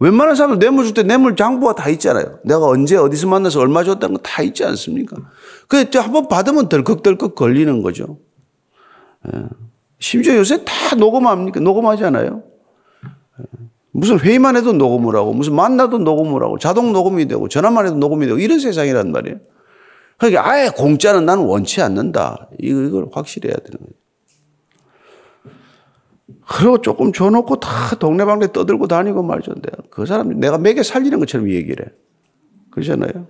웬만한 0.00 0.36
사람들 0.36 0.58
뇌물 0.58 0.84
줄 0.84 0.94
때 0.94 1.02
뇌물 1.02 1.34
장부가 1.36 1.74
다 1.74 1.88
있잖아요. 1.90 2.38
내가 2.44 2.66
언제 2.66 2.96
어디서 2.96 3.26
만나서 3.26 3.60
얼마 3.60 3.82
줬다는 3.84 4.16
거 4.16 4.22
다 4.22 4.42
있지 4.42 4.64
않습니까? 4.64 5.16
그래, 5.66 5.86
한번 5.94 6.28
받으면 6.28 6.68
덜컥덜컥 6.68 7.34
걸리는 7.34 7.82
거죠. 7.82 8.18
예. 9.34 9.42
심지어 9.98 10.36
요새 10.36 10.64
다 10.64 10.94
녹음합니까? 10.96 11.60
녹음하잖아요. 11.60 12.42
예. 13.04 13.44
무슨 13.90 14.20
회의만 14.20 14.56
해도 14.56 14.72
녹음을 14.72 15.16
하고, 15.16 15.32
무슨 15.32 15.56
만나도 15.56 15.98
녹음을 15.98 16.42
하고, 16.44 16.58
자동 16.58 16.92
녹음이 16.92 17.26
되고, 17.26 17.48
전화만 17.48 17.86
해도 17.86 17.96
녹음이 17.96 18.26
되고, 18.26 18.38
이런 18.38 18.60
세상이란 18.60 19.10
말이에요. 19.10 19.38
그러니까 20.18 20.48
아예 20.48 20.68
공짜는 20.68 21.26
나는 21.26 21.44
원치 21.44 21.82
않는다. 21.82 22.48
이걸 22.60 23.06
확실히 23.12 23.48
해야 23.48 23.56
되는 23.56 23.78
거예요. 23.78 23.97
그리고 26.48 26.80
조금 26.80 27.12
줘놓고 27.12 27.60
다 27.60 27.94
동네방네 27.96 28.52
떠들고 28.52 28.88
다니고 28.88 29.22
말던데. 29.22 29.70
그 29.90 30.06
사람 30.06 30.40
내가 30.40 30.56
매개 30.56 30.82
살리는 30.82 31.18
것처럼 31.20 31.50
얘기를 31.50 31.84
해. 31.86 31.90
그러잖아요. 32.70 33.26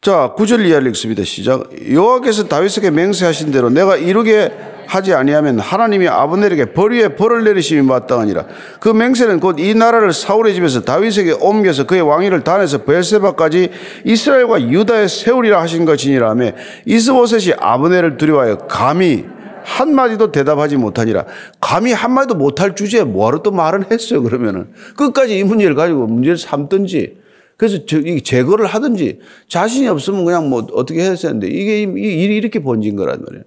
자, 0.00 0.32
구절 0.36 0.64
이하를 0.64 0.86
읽습니다. 0.88 1.24
시작. 1.24 1.92
여호와께서 1.92 2.46
다윗에게 2.46 2.92
맹세하신 2.92 3.50
대로 3.50 3.68
내가 3.70 3.96
이루게 3.96 4.52
하지 4.88 5.12
아니하면 5.12 5.58
하나님이 5.58 6.08
아브넬에게 6.08 6.72
벌 6.72 6.92
위에 6.92 7.08
벌을 7.14 7.44
내리심이 7.44 7.82
마땅하니라. 7.82 8.46
그 8.80 8.88
맹세는 8.88 9.38
곧 9.38 9.58
이 9.58 9.74
나라를 9.74 10.12
사울의 10.14 10.54
집에서 10.54 10.80
다윗에게 10.80 11.32
옮겨서 11.32 11.84
그의 11.86 12.00
왕위를 12.00 12.42
단에서 12.42 12.84
베세바까지 12.84 13.70
이스라엘과 14.04 14.62
유다에 14.70 15.08
세우리라 15.08 15.60
하신 15.60 15.84
것이니라 15.84 16.30
하며 16.30 16.52
이스보셋이 16.86 17.56
아브넬을 17.58 18.16
두려워하여 18.16 18.56
감히 18.66 19.26
한마디도 19.62 20.32
대답하지 20.32 20.78
못하니라. 20.78 21.26
감히 21.60 21.92
한마디도 21.92 22.36
못할 22.36 22.74
주제에 22.74 23.04
뭐하러 23.04 23.42
또 23.42 23.50
말을 23.50 23.90
했어요, 23.90 24.22
그러면은. 24.22 24.68
끝까지 24.96 25.38
이 25.38 25.44
문제를 25.44 25.74
가지고 25.74 26.06
문제를 26.06 26.38
삼든지, 26.38 27.18
그래서 27.58 27.78
제거를 28.24 28.64
하든지, 28.64 29.18
자신이 29.48 29.88
없으면 29.88 30.24
그냥 30.24 30.48
뭐 30.48 30.66
어떻게 30.72 31.02
했어야 31.02 31.30
하는데, 31.30 31.46
이게 31.48 31.82
이 31.82 31.84
일이 31.84 32.36
이렇게 32.36 32.60
번진 32.60 32.96
거란 32.96 33.22
말이에요. 33.26 33.44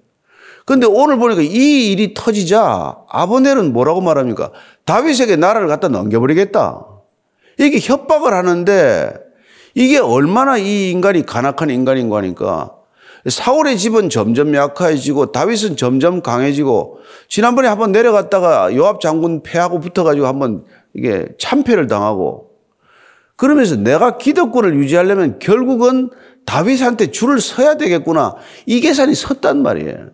근데 0.64 0.86
오늘 0.86 1.18
보니까 1.18 1.42
이 1.42 1.92
일이 1.92 2.14
터지자 2.14 2.96
아버넬은 3.08 3.72
뭐라고 3.72 4.00
말합니까? 4.00 4.52
다윗에게 4.84 5.36
나라를 5.36 5.68
갖다 5.68 5.88
넘겨버리겠다. 5.88 6.86
이게 7.58 7.78
협박을 7.80 8.32
하는데 8.32 9.14
이게 9.74 9.98
얼마나 9.98 10.56
이 10.58 10.90
인간이 10.90 11.24
간악한 11.24 11.70
인간인 11.70 12.08
거니까 12.08 12.74
사울의 13.26 13.78
집은 13.78 14.10
점점 14.10 14.54
약해지고 14.54 15.32
다윗은 15.32 15.76
점점 15.76 16.22
강해지고 16.22 16.98
지난번에 17.28 17.68
한번 17.68 17.92
내려갔다가 17.92 18.74
요압 18.74 19.00
장군 19.00 19.42
패하고 19.42 19.80
붙어가지고 19.80 20.26
한번 20.26 20.64
이게 20.94 21.28
참패를 21.38 21.86
당하고 21.86 22.50
그러면서 23.36 23.76
내가 23.76 24.18
기득권을 24.18 24.76
유지하려면 24.76 25.38
결국은 25.38 26.10
다윗한테 26.44 27.10
줄을 27.12 27.40
서야 27.40 27.76
되겠구나 27.76 28.34
이 28.66 28.80
계산이 28.80 29.14
섰단 29.14 29.62
말이에요. 29.62 30.10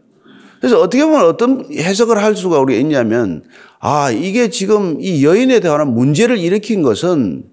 그래서 0.61 0.81
어떻게 0.81 1.05
보면 1.05 1.25
어떤 1.25 1.65
해석을 1.73 2.23
할 2.23 2.35
수가 2.35 2.59
우리가 2.61 2.81
있냐면 2.81 3.45
아 3.79 4.11
이게 4.11 4.51
지금 4.51 5.01
이 5.01 5.25
여인에 5.25 5.61
대한 5.61 5.93
문제를 5.93 6.39
일으킨 6.39 6.83
것은 6.83 7.45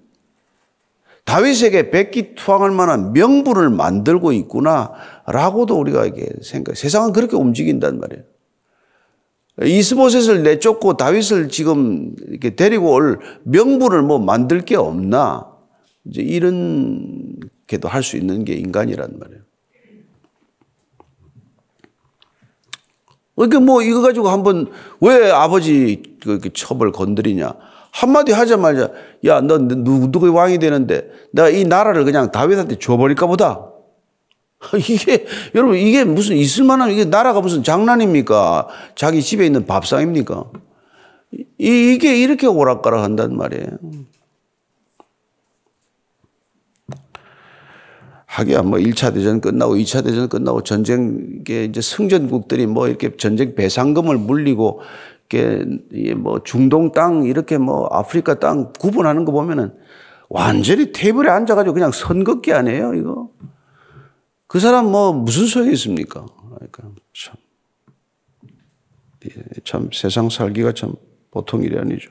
다윗에게 1.24 1.90
백기 1.90 2.34
투항할 2.36 2.70
만한 2.70 3.12
명분을 3.12 3.68
만들고 3.70 4.32
있구나라고도 4.32 5.76
우리가 5.76 6.06
이게 6.06 6.28
생각. 6.40 6.76
세상은 6.76 7.12
그렇게 7.12 7.36
움직인단 7.36 7.98
말이에요. 7.98 8.22
이스보셋을 9.62 10.42
내쫓고 10.42 10.96
다윗을 10.96 11.48
지금 11.48 12.14
이렇게 12.28 12.54
데리고 12.54 12.92
올 12.92 13.18
명분을 13.44 14.02
뭐 14.02 14.18
만들 14.18 14.60
게 14.64 14.76
없나? 14.76 15.50
이제 16.04 16.22
이런 16.22 17.36
게도 17.66 17.88
할 17.88 18.02
수 18.04 18.16
있는 18.16 18.44
게 18.44 18.54
인간이란 18.54 19.18
말이에요. 19.18 19.42
그러니까 23.36 23.60
뭐 23.60 23.82
이거 23.82 24.00
가지고 24.00 24.28
한번 24.28 24.70
왜 25.00 25.30
아버지 25.30 26.02
그 26.20 26.40
첩을 26.52 26.90
건드리냐? 26.92 27.52
한마디 27.92 28.32
하자마자 28.32 28.90
야, 29.24 29.40
너 29.40 29.58
누구, 29.58 30.10
누구 30.10 30.32
왕이 30.32 30.58
되는데 30.58 31.10
내가 31.32 31.48
이 31.48 31.64
나라를 31.64 32.04
그냥 32.04 32.30
다윗한테 32.30 32.78
줘버릴까 32.78 33.26
보다. 33.26 33.70
이게, 34.76 35.26
여러분, 35.54 35.76
이게 35.76 36.04
무슨 36.04 36.36
있을 36.36 36.64
만한, 36.64 36.90
이게 36.90 37.04
나라가 37.04 37.40
무슨 37.40 37.62
장난입니까? 37.62 38.68
자기 38.94 39.22
집에 39.22 39.46
있는 39.46 39.66
밥상입니까? 39.66 40.44
이, 41.58 41.94
이게 41.94 42.16
이렇게 42.16 42.46
오락가락 42.46 43.02
한단 43.02 43.36
말이에요. 43.36 43.66
하기야 48.36 48.62
뭐 48.62 48.78
1차 48.78 49.14
대전 49.14 49.40
끝나고 49.40 49.76
2차 49.76 50.04
대전 50.04 50.28
끝나고 50.28 50.62
전쟁에 50.62 51.64
이제 51.64 51.80
승전국들이 51.80 52.66
뭐 52.66 52.86
이렇게 52.86 53.16
전쟁 53.16 53.54
배상금을 53.54 54.18
물리고 54.18 54.82
이렇게 55.30 55.64
뭐 56.14 56.42
중동 56.44 56.92
땅 56.92 57.24
이렇게 57.24 57.56
뭐 57.56 57.86
아프리카 57.90 58.38
땅 58.38 58.74
구분하는 58.78 59.24
거 59.24 59.32
보면은 59.32 59.72
완전히 60.28 60.92
테이블에 60.92 61.30
앉아가지고 61.30 61.72
그냥 61.72 61.92
선긋기 61.92 62.52
아니에요 62.52 62.92
이거. 62.94 63.30
그 64.46 64.60
사람 64.60 64.90
뭐 64.90 65.14
무슨 65.14 65.46
소용이 65.46 65.72
있습니까? 65.72 66.26
그러니까 66.54 66.82
참, 67.14 67.36
예, 69.24 69.30
참 69.64 69.88
세상 69.94 70.28
살기가 70.28 70.72
참 70.72 70.92
보통 71.30 71.62
일이 71.62 71.78
아니죠. 71.78 72.10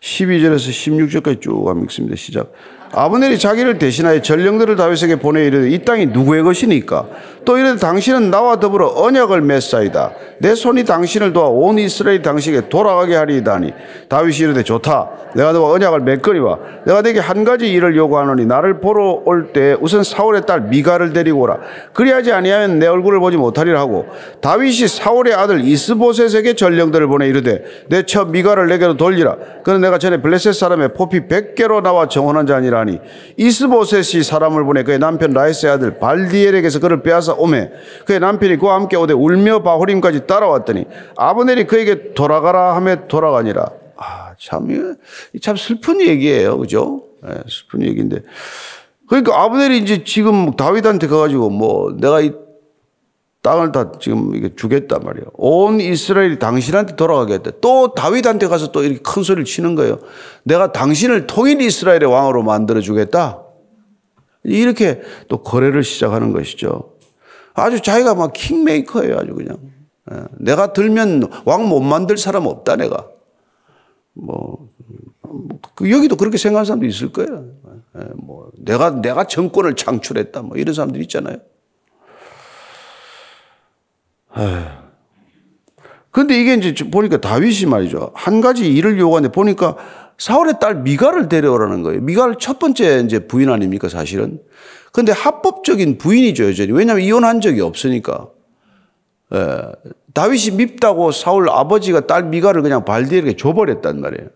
12절에서 0.00 1.22
16절까지 1.22 1.40
쭉 1.40 1.64
가면 1.64 1.84
읽습니다. 1.84 2.16
시작. 2.16 2.52
아브넬이 2.92 3.38
자기를 3.38 3.78
대신하여 3.78 4.22
전령들을 4.22 4.76
다윗에게 4.76 5.16
보내 5.16 5.44
이르되 5.46 5.70
이 5.70 5.78
땅이 5.84 6.06
누구의 6.06 6.42
것이니까? 6.42 7.06
또 7.44 7.56
이르되 7.58 7.78
당신은 7.78 8.30
나와 8.30 8.58
더불어 8.60 8.92
언약을 8.96 9.40
맺사이다. 9.42 10.12
내 10.40 10.54
손이 10.54 10.84
당신을 10.84 11.32
도와 11.32 11.48
온 11.48 11.78
이스라엘 11.78 12.22
당신에게 12.22 12.68
돌아가게 12.68 13.14
하리이다니. 13.16 13.72
다윗이 14.08 14.38
이르되 14.38 14.62
좋다. 14.62 15.10
내가 15.34 15.52
너와 15.52 15.72
언약을 15.72 16.00
맺거니와 16.00 16.58
내가 16.86 17.02
네게 17.02 17.20
한 17.20 17.44
가지 17.44 17.70
일을 17.70 17.96
요구하노니 17.96 18.46
나를 18.46 18.80
보러 18.80 19.22
올 19.24 19.52
때 19.52 19.76
우선 19.80 20.02
사울의 20.02 20.46
딸 20.46 20.62
미갈을 20.62 21.12
데리고 21.12 21.40
오라. 21.40 21.58
그리하지 21.94 22.32
아니하면 22.32 22.78
내 22.78 22.86
얼굴을 22.86 23.20
보지 23.20 23.36
못하리라 23.36 23.80
하고 23.80 24.06
다윗이 24.40 24.88
사울의 24.88 25.34
아들 25.34 25.60
이스보셋에게 25.62 26.54
전령들을 26.54 27.06
보내 27.06 27.26
이르되 27.28 27.62
내 27.88 28.02
처 28.02 28.24
미갈을 28.24 28.68
내게로 28.68 28.96
돌리라. 28.96 29.36
그는 29.64 29.80
내가 29.80 29.98
전에 29.98 30.20
블레셋 30.22 30.54
사람의 30.54 30.94
포피 30.94 31.28
100개로 31.28 31.82
나와 31.82 32.08
정혼한 32.08 32.46
자니라 32.46 32.77
니 32.84 32.98
이스보셋이 33.36 34.22
사람을 34.22 34.64
보내 34.64 34.82
그의 34.82 34.98
남편 34.98 35.32
라이스의 35.32 35.72
아들 35.72 35.98
발디엘에게서 35.98 36.80
그를 36.80 37.02
빼앗아 37.02 37.34
오매 37.34 37.70
그의 38.06 38.20
남편이 38.20 38.56
그와 38.58 38.74
함께 38.74 38.96
오되 38.96 39.14
울며 39.14 39.62
바호림까지 39.62 40.26
따라왔더니 40.26 40.86
아브넬이 41.16 41.66
그에게 41.66 42.14
돌아가라 42.14 42.74
하매 42.76 43.06
돌아가니라 43.08 43.66
아, 43.98 44.32
참, 44.38 45.56
슬픈 45.56 46.00
얘기예요. 46.00 46.58
그죠? 46.58 47.02
네, 47.22 47.34
슬픈 47.48 47.82
얘기인데. 47.86 48.22
그러니까 49.08 49.42
아브넬이 49.42 49.78
이제 49.78 50.04
지금 50.04 50.54
다윗한테 50.54 51.08
가가지고 51.08 51.50
뭐 51.50 51.96
내가 51.98 52.20
이 52.20 52.32
땅을 53.48 53.72
다 53.72 53.92
지금 53.98 54.34
이게 54.34 54.54
주겠단 54.54 55.00
말이에요. 55.02 55.24
온 55.32 55.80
이스라엘이 55.80 56.38
당신한테 56.38 56.96
돌아가겠다. 56.96 57.52
또 57.62 57.94
다윗한테 57.94 58.46
가서 58.46 58.72
또 58.72 58.82
이렇게 58.82 59.00
큰 59.00 59.22
소리를 59.22 59.46
치는 59.46 59.74
거예요. 59.74 60.00
내가 60.42 60.70
당신을 60.70 61.26
통일 61.26 61.62
이스라엘의 61.62 62.04
왕으로 62.04 62.42
만들어 62.42 62.82
주겠다. 62.82 63.42
이렇게 64.44 65.00
또 65.28 65.42
거래를 65.42 65.82
시작하는 65.82 66.34
것이죠. 66.34 66.92
아주 67.54 67.80
자기가 67.80 68.14
막 68.14 68.34
킹메이커예요. 68.34 69.16
아주 69.16 69.34
그냥. 69.34 69.56
내가 70.38 70.74
들면 70.74 71.30
왕 71.46 71.66
못 71.68 71.80
만들 71.80 72.18
사람 72.18 72.44
없다, 72.44 72.76
내가. 72.76 73.08
뭐, 74.12 74.68
그 75.74 75.90
여기도 75.90 76.16
그렇게 76.16 76.36
생각하는 76.36 76.66
사람도 76.66 76.86
있을 76.86 77.12
거예요. 77.12 77.46
뭐, 78.16 78.50
내가, 78.58 78.90
내가 78.90 79.24
정권을 79.24 79.74
창출했다. 79.74 80.42
뭐, 80.42 80.58
이런 80.58 80.74
사람들 80.74 81.00
있잖아요. 81.02 81.38
근데 86.10 86.40
이게 86.40 86.54
이제 86.54 86.72
보니까 86.90 87.20
다윗이 87.20 87.66
말이죠. 87.66 88.12
한 88.14 88.40
가지 88.40 88.72
일을 88.72 88.98
요구하는데 88.98 89.32
보니까 89.32 89.76
사울의 90.18 90.54
딸 90.60 90.82
미가를 90.82 91.28
데려오라는 91.28 91.82
거예요. 91.82 92.00
미가를 92.00 92.36
첫 92.40 92.58
번째 92.58 93.02
이제 93.04 93.20
부인 93.20 93.50
아닙니까, 93.50 93.88
사실은. 93.88 94.40
근데 94.92 95.12
합법적인 95.12 95.98
부인이죠, 95.98 96.46
여전히. 96.46 96.72
왜냐하면 96.72 97.04
이혼한 97.04 97.40
적이 97.40 97.60
없으니까. 97.60 98.28
예, 99.34 99.60
다윗이 100.14 100.56
밉다고 100.56 101.12
사울 101.12 101.50
아버지가 101.50 102.06
딸 102.06 102.24
미가를 102.24 102.62
그냥 102.62 102.84
발디에게 102.84 103.36
줘버렸단 103.36 104.00
말이에요. 104.00 104.28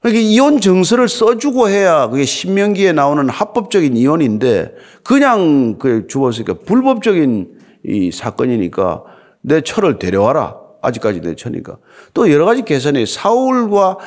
그러니까 0.00 0.22
이혼 0.22 0.60
정서를 0.60 1.08
써주고 1.08 1.68
해야 1.68 2.08
그게 2.08 2.24
신명기에 2.24 2.92
나오는 2.92 3.28
합법적인 3.28 3.96
이혼인데 3.96 4.74
그냥 5.02 5.78
그 5.78 6.06
주었으니까 6.06 6.54
불법적인 6.64 7.59
이 7.84 8.10
사건이니까 8.10 9.04
내 9.42 9.60
처를 9.60 9.98
데려와라. 9.98 10.56
아직까지 10.82 11.20
내 11.20 11.34
처니까. 11.34 11.78
또 12.14 12.30
여러 12.32 12.44
가지 12.44 12.62
계산이 12.62 13.06
사울과 13.06 13.98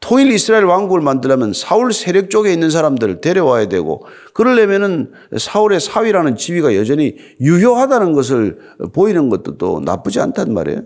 통일 0.00 0.30
이스라엘 0.30 0.64
왕국을 0.64 1.00
만들려면 1.00 1.52
사울 1.52 1.92
세력 1.92 2.30
쪽에 2.30 2.52
있는 2.52 2.70
사람들을 2.70 3.20
데려와야 3.20 3.66
되고 3.68 4.04
그러려면은 4.34 5.12
사울의 5.36 5.80
사위라는 5.80 6.36
지위가 6.36 6.76
여전히 6.76 7.16
유효하다는 7.40 8.12
것을 8.12 8.58
보이는 8.92 9.30
것도 9.30 9.56
또 9.58 9.80
나쁘지 9.80 10.20
않단 10.20 10.52
말이에요. 10.52 10.82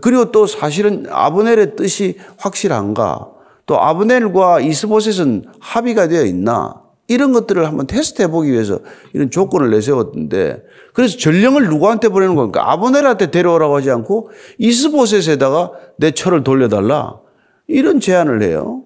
그리고 0.00 0.32
또 0.32 0.46
사실은 0.46 1.06
아브넬의 1.08 1.76
뜻이 1.76 2.16
확실한가? 2.38 3.30
또 3.66 3.80
아브넬과 3.80 4.60
이스보셋은 4.60 5.44
합의가 5.60 6.08
되어 6.08 6.24
있나? 6.24 6.82
이런 7.12 7.32
것들을 7.32 7.66
한번 7.66 7.86
테스트해 7.86 8.28
보기 8.28 8.50
위해서 8.50 8.78
이런 9.12 9.30
조건을 9.30 9.70
내세웠는데 9.70 10.62
그래서 10.92 11.16
전령을 11.18 11.68
누구한테 11.68 12.08
보내는 12.08 12.34
겁니까? 12.34 12.70
아브넬한테 12.72 13.30
데려오라고 13.30 13.76
하지 13.76 13.90
않고 13.90 14.30
이스보셋에다가 14.58 15.72
내 15.96 16.10
철을 16.10 16.44
돌려달라. 16.44 17.20
이런 17.68 18.00
제안을 18.00 18.42
해요. 18.42 18.82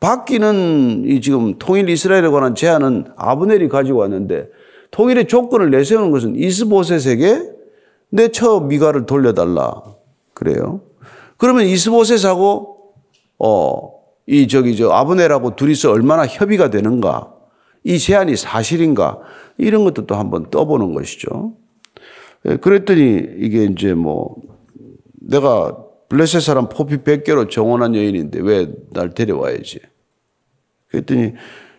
바뀌는 0.00 1.04
이 1.06 1.20
지금 1.20 1.58
통일 1.58 1.88
이스라엘에 1.88 2.28
관한 2.28 2.54
제안은 2.54 3.06
아브넬이 3.16 3.68
가지고 3.68 4.00
왔는데 4.00 4.48
통일의 4.90 5.26
조건을 5.26 5.70
내세우는 5.70 6.10
것은 6.10 6.36
이스보셋에게 6.36 7.54
내 8.10 8.28
처 8.28 8.60
미가를 8.60 9.06
돌려달라. 9.06 9.82
그래요. 10.34 10.82
그러면 11.36 11.64
이스보셋하고 11.66 12.76
어, 13.38 13.92
이 14.26 14.46
저기 14.46 14.76
저 14.76 14.90
아브넬하고 14.90 15.56
둘이서 15.56 15.90
얼마나 15.90 16.26
협의가 16.26 16.70
되는가? 16.70 17.33
이 17.84 17.98
제안이 17.98 18.36
사실인가? 18.36 19.20
이런 19.58 19.84
것도 19.84 20.06
또 20.06 20.16
한번 20.16 20.50
떠보는 20.50 20.94
것이죠. 20.94 21.54
예, 22.46 22.56
그랬더니 22.56 23.22
이게 23.38 23.64
이제 23.64 23.94
뭐 23.94 24.36
내가 25.20 25.76
블레셋 26.08 26.42
사람 26.42 26.68
포피 26.68 26.98
100개로 26.98 27.50
정원한 27.50 27.94
여인인데 27.94 28.40
왜 28.40 28.66
날 28.92 29.10
데려와야지. 29.14 29.80
그랬더니 30.88 31.34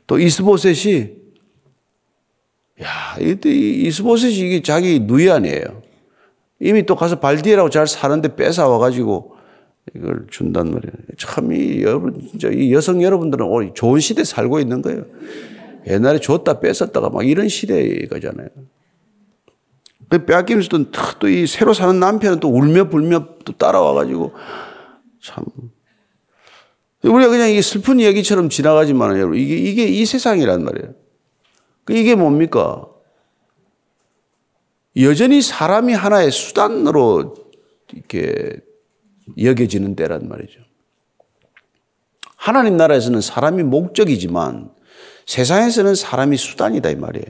또 0.08 0.20
이스보셋이 0.20 1.10
야, 2.84 3.18
이때 3.22 3.50
이스보셋이 3.50 4.34
이게 4.34 4.62
자기 4.62 5.00
누이 5.00 5.30
아니에요. 5.32 5.82
이미 6.60 6.86
또 6.86 6.96
가서 6.96 7.20
발디에라고 7.20 7.70
잘 7.70 7.88
사는데 7.88 8.36
뺏어와 8.36 8.80
가지고 8.80 9.36
이걸 9.96 10.26
준단 10.30 10.72
말이에요. 10.72 10.94
참, 11.18 11.54
이 11.54 11.84
여러분, 11.84 12.20
이 12.54 12.74
여성 12.74 13.02
여러분들은 13.02 13.74
좋은 13.76 14.00
시대 14.00 14.24
살고 14.24 14.60
있는 14.60 14.82
거예요. 14.82 15.06
옛날에 15.88 16.19
줬다 16.19 16.60
뺏었다가 16.60 17.10
막 17.10 17.28
이런 17.28 17.48
시대가잖아요. 17.48 18.50
그 20.10 20.26
빼앗기면서도 20.26 20.91
또 21.19 21.28
이 21.28 21.48
새로 21.48 21.74
사는 21.74 22.00
남편은 22.00 22.39
또 22.39 22.50
울며 22.50 22.89
불며 22.89 23.28
또 23.43 23.54
따라와가지고 23.54 24.34
참. 25.21 25.43
우리가 27.04 27.30
그냥 27.30 27.50
이 27.52 27.62
슬픈 27.62 28.00
얘기처럼 28.00 28.50
지나가지만 28.50 29.17
여러분, 29.17 29.38
이게, 29.38 29.56
이게 29.56 29.86
이 29.86 30.06
세상이란 30.06 30.63
말이에요. 30.63 30.93
그 31.84 31.93
이게 31.93 32.15
뭡니까? 32.15 32.88
여전히 34.98 35.41
사람이 35.41 35.93
하나의 35.93 36.32
수단으로 36.32 37.36
이렇게 37.93 38.60
여겨지는 39.39 39.95
때란 39.95 40.28
말이죠. 40.28 40.62
하나님 42.36 42.78
나라에서는 42.78 43.21
사람이 43.21 43.63
목적이지만 43.63 44.71
세상에서는 45.26 45.96
사람이 45.96 46.38
수단이다 46.38 46.90
이 46.92 46.96
말이에요. 46.96 47.26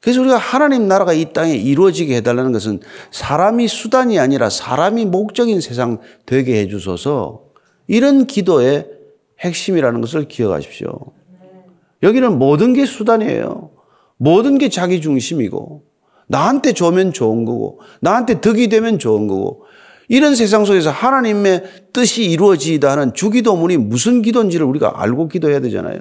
그래서 0.00 0.20
우리가 0.20 0.36
하나님 0.36 0.88
나라가 0.88 1.12
이 1.12 1.32
땅에 1.32 1.54
이루어지게 1.54 2.16
해달라는 2.16 2.50
것은 2.52 2.80
사람이 3.12 3.68
수단이 3.68 4.18
아니라 4.18 4.50
사람이 4.50 5.04
목적인 5.06 5.60
세상 5.60 5.98
되게 6.26 6.60
해주소서 6.60 7.44
이런 7.86 8.26
기도의 8.26 8.88
핵심이라는 9.40 10.00
것을 10.00 10.26
기억하십시오. 10.26 10.92
여기는 12.02 12.38
모든 12.38 12.72
게 12.72 12.84
수단이에요. 12.84 13.70
모든 14.16 14.58
게 14.58 14.68
자기 14.68 15.00
중심이고 15.00 15.84
나한테 16.26 16.72
좋으면 16.72 17.12
좋은 17.12 17.44
거고 17.44 17.80
나한테 18.00 18.40
덕이 18.40 18.68
되면 18.68 18.98
좋은 18.98 19.28
거고 19.28 19.66
이런 20.08 20.34
세상 20.34 20.64
속에서 20.64 20.90
하나님의 20.90 21.64
뜻이 21.92 22.24
이루어지다 22.24 22.90
하는 22.90 23.14
주기도문이 23.14 23.76
무슨 23.76 24.20
기도인지를 24.22 24.66
우리가 24.66 25.00
알고 25.00 25.28
기도해야 25.28 25.60
되잖아요. 25.60 26.00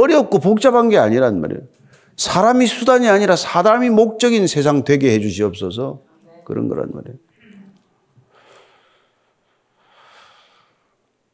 어렵고 0.00 0.40
복잡한 0.40 0.88
게 0.88 0.98
아니란 0.98 1.40
말이에요. 1.40 1.62
사람이 2.16 2.66
수단이 2.66 3.08
아니라 3.08 3.36
사람이 3.36 3.90
목적인 3.90 4.46
세상 4.46 4.84
되게 4.84 5.12
해 5.12 5.20
주시옵소서 5.20 6.02
그런 6.44 6.68
거란 6.68 6.90
말이에요. 6.92 7.16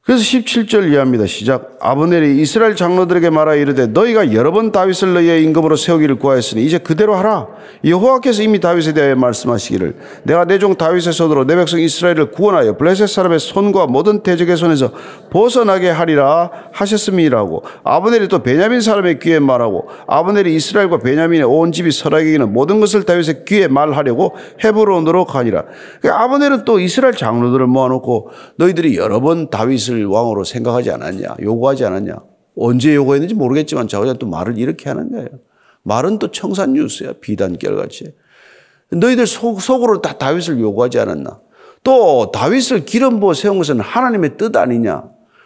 그래서 0.04 0.24
17절 0.24 0.90
이해합니다. 0.90 1.26
시작. 1.26 1.78
아브넬이 1.80 2.40
이스라엘 2.42 2.74
장로들에게 2.74 3.30
말하 3.30 3.54
이르되 3.54 3.86
너희가 3.86 4.32
여러 4.32 4.50
번 4.50 4.72
다윗을 4.72 5.14
너희의 5.14 5.44
임금으로 5.44 5.76
세우기를 5.76 6.16
구하였으니 6.16 6.64
이제 6.64 6.78
그대로 6.78 7.14
하라. 7.14 7.46
여호와께서 7.84 8.42
이미 8.42 8.58
다윗에 8.58 8.94
대하여 8.94 9.14
말씀하시기를 9.14 9.94
내가 10.24 10.44
내 10.44 10.58
종 10.58 10.74
다윗의 10.74 11.12
손으로 11.12 11.44
내 11.44 11.54
백성 11.54 11.78
이스라엘을 11.78 12.32
구원하여 12.32 12.76
블레셋 12.78 13.08
사람의 13.08 13.38
손과 13.38 13.86
모든 13.86 14.24
대적의 14.24 14.56
손에서 14.56 14.90
벗어나게 15.30 15.90
하리라 15.90 16.50
하셨음이라고. 16.72 17.62
아브넬이 17.84 18.26
또 18.26 18.42
베냐민 18.42 18.80
사람의 18.80 19.20
귀에 19.20 19.38
말하고 19.38 19.86
아브넬이 20.08 20.52
이스라엘과 20.52 20.98
베냐민의 20.98 21.44
온 21.44 21.70
집이 21.70 21.92
설하기는 21.92 22.52
모든 22.52 22.80
것을 22.80 23.04
다윗의 23.04 23.44
귀에 23.46 23.68
말하려고 23.68 24.34
헤브론으로 24.64 25.26
가니라. 25.26 25.62
그러니까 26.00 26.24
아브넬은 26.24 26.64
또 26.64 26.80
이스라엘 26.80 27.14
장로들을 27.14 27.68
모아놓고 27.68 28.30
너희들이 28.56 28.96
여러 28.96 29.20
번 29.20 29.48
다윗을 29.48 29.91
다윗을 29.92 30.06
왕으로 30.06 30.44
생각하지 30.44 30.90
않았냐, 30.90 31.36
요구하지 31.42 31.84
않았냐. 31.84 32.16
언제 32.56 32.94
요구했는지 32.94 33.34
모르겠지만 33.34 33.88
자기가 33.88 34.14
또 34.14 34.26
말을 34.26 34.58
이렇게 34.58 34.88
하는 34.88 35.10
거예요. 35.12 35.28
말은 35.82 36.18
또 36.18 36.30
청산 36.30 36.72
뉴스야, 36.72 37.14
비단결같이. 37.20 38.14
너희들 38.90 39.26
속, 39.26 39.60
속으로 39.60 40.00
다 40.00 40.18
다윗을 40.18 40.60
요구하지 40.60 40.98
않았나. 40.98 41.40
또 41.82 42.30
다윗을 42.30 42.84
기름 42.84 43.20
부어 43.20 43.34
세운 43.34 43.58
것은 43.58 43.80
하나님의 43.80 44.36
뜻 44.36 44.56
아니냐. 44.56 45.04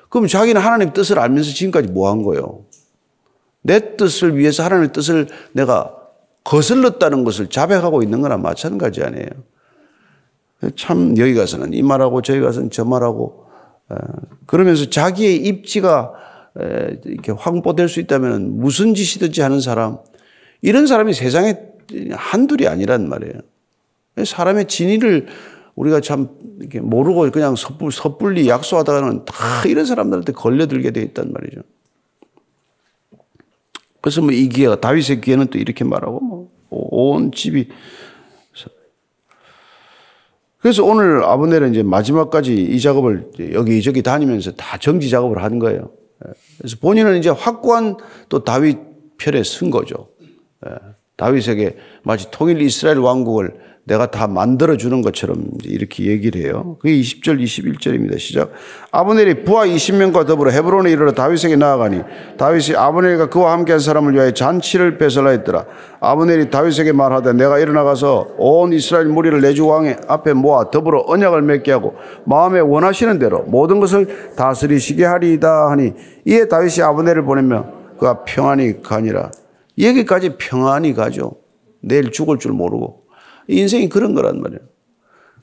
그럼 0.08 0.26
자기는 0.26 0.60
하나님 0.60 0.92
뜻을 0.92 1.18
알면서 1.18 1.52
지금까지 1.52 1.88
뭐 1.88 2.10
한 2.10 2.22
거예요? 2.22 2.64
내 3.62 3.96
뜻을 3.96 4.36
위해서 4.36 4.62
하나님의 4.64 4.92
뜻을 4.92 5.28
내가 5.52 5.94
거슬렀다는 6.44 7.24
것을 7.24 7.48
자백하고 7.48 8.02
있는 8.02 8.20
거나 8.20 8.36
마찬가지 8.36 9.02
아니에요. 9.02 9.28
참 10.76 11.16
여기 11.18 11.34
가서는 11.34 11.72
이 11.72 11.82
말하고 11.82 12.22
저기 12.22 12.40
가서는 12.40 12.70
저 12.70 12.84
말하고 12.84 13.45
어, 13.45 13.45
그러면서 14.46 14.90
자기의 14.90 15.36
입지가 15.36 16.12
이렇게 17.04 17.32
확보될 17.32 17.88
수 17.88 18.00
있다면 18.00 18.58
무슨 18.58 18.94
짓이든지 18.94 19.42
하는 19.42 19.60
사람, 19.60 19.98
이런 20.62 20.86
사람이 20.86 21.12
세상에 21.12 21.58
한둘이 22.10 22.66
아니란 22.66 23.08
말이에요. 23.08 23.34
사람의 24.24 24.66
진위를 24.66 25.26
우리가 25.74 26.00
참 26.00 26.30
이렇게 26.58 26.80
모르고 26.80 27.30
그냥 27.30 27.54
섣불, 27.54 27.92
섣불리 27.92 28.48
약속하다가는 28.48 29.26
다 29.26 29.34
이런 29.66 29.84
사람들한테 29.84 30.32
걸려들게 30.32 30.90
돼 30.90 31.02
있단 31.02 31.32
말이죠. 31.32 31.60
그래서 34.00 34.22
뭐 34.22 34.30
이 34.32 34.48
기회가 34.48 34.80
다윗의 34.80 35.20
기회는 35.20 35.48
또 35.48 35.58
이렇게 35.58 35.84
말하고 35.84 36.20
뭐 36.20 36.48
온 36.68 37.32
집이 37.32 37.68
그래서 40.66 40.84
오늘 40.84 41.22
아브넬은 41.22 41.70
이제 41.70 41.84
마지막까지 41.84 42.52
이 42.52 42.80
작업을 42.80 43.30
여기저기 43.52 44.02
다니면서 44.02 44.50
다 44.56 44.76
정지 44.78 45.08
작업을 45.10 45.40
한 45.40 45.60
거예요. 45.60 45.92
예. 46.26 46.32
그래서 46.58 46.76
본인은 46.80 47.18
이제 47.18 47.30
확고한 47.30 47.98
또 48.28 48.42
다윗 48.42 48.76
편에 49.16 49.44
쓴 49.44 49.70
거죠. 49.70 50.08
예. 50.66 50.72
다윗에게 51.16 51.76
마치 52.02 52.28
통일 52.32 52.60
이스라엘 52.60 52.98
왕국을 52.98 53.54
내가 53.88 54.10
다 54.10 54.26
만들어주는 54.26 55.00
것처럼 55.02 55.44
이렇게 55.62 56.06
얘기를 56.06 56.42
해요. 56.42 56.76
그게 56.80 57.00
20절, 57.00 57.40
21절입니다. 57.40 58.18
시작. 58.18 58.50
아브넬이 58.90 59.44
부하 59.44 59.64
20명과 59.64 60.26
더불어 60.26 60.50
헤브론에 60.50 60.90
이르러 60.90 61.12
다윗에게 61.12 61.54
나아가니 61.54 62.02
다윗이 62.36 62.76
아브넬과 62.76 63.28
그와 63.30 63.52
함께한 63.52 63.78
사람을 63.78 64.14
위하여 64.14 64.32
잔치를 64.32 64.98
베설라 64.98 65.30
했더라. 65.30 65.66
아브넬이 66.00 66.50
다윗에게 66.50 66.90
말하되 66.90 67.32
내가 67.34 67.60
일어나가서 67.60 68.34
온 68.38 68.72
이스라엘 68.72 69.06
무리를 69.06 69.40
내주 69.40 69.68
왕의 69.68 69.98
앞에 70.08 70.32
모아 70.32 70.70
더불어 70.70 71.04
언약을 71.06 71.42
맺게 71.42 71.70
하고 71.70 71.94
마음에 72.24 72.58
원하시는 72.58 73.20
대로 73.20 73.44
모든 73.44 73.78
것을 73.78 74.34
다스리시게 74.34 75.04
하리이다 75.04 75.70
하니 75.70 75.92
이에 76.24 76.48
다윗이 76.48 76.82
아브넬을 76.82 77.22
보내며 77.24 77.66
그가 77.98 78.24
평안히 78.24 78.82
가니라. 78.82 79.30
여기까지 79.80 80.36
평안히 80.38 80.92
가죠. 80.92 81.36
내일 81.80 82.10
죽을 82.10 82.38
줄 82.38 82.50
모르고. 82.50 83.05
인생이 83.48 83.88
그런 83.88 84.14
거란 84.14 84.40
말이에요. 84.40 84.60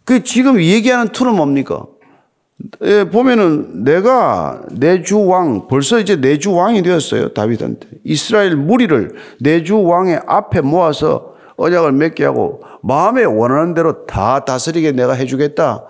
그 0.05 0.23
지금 0.23 0.61
얘기하는 0.61 1.11
툴은 1.11 1.35
뭡니까? 1.35 1.85
예, 2.83 3.09
보면은 3.09 3.83
내가 3.83 4.61
내주 4.71 5.25
왕, 5.25 5.67
벌써 5.67 5.99
이제 5.99 6.15
내주 6.15 6.53
왕이 6.53 6.81
되었어요. 6.81 7.33
다윗한테. 7.33 7.87
이스라엘 8.03 8.55
무리를 8.55 9.15
내주 9.39 9.81
왕의 9.81 10.21
앞에 10.27 10.61
모아서 10.61 11.33
언약을 11.55 11.91
맺게 11.91 12.25
하고 12.25 12.61
마음에 12.81 13.23
원하는 13.23 13.73
대로 13.73 14.05
다 14.05 14.43
다스리게 14.45 14.91
내가 14.93 15.13
해주겠다. 15.13 15.85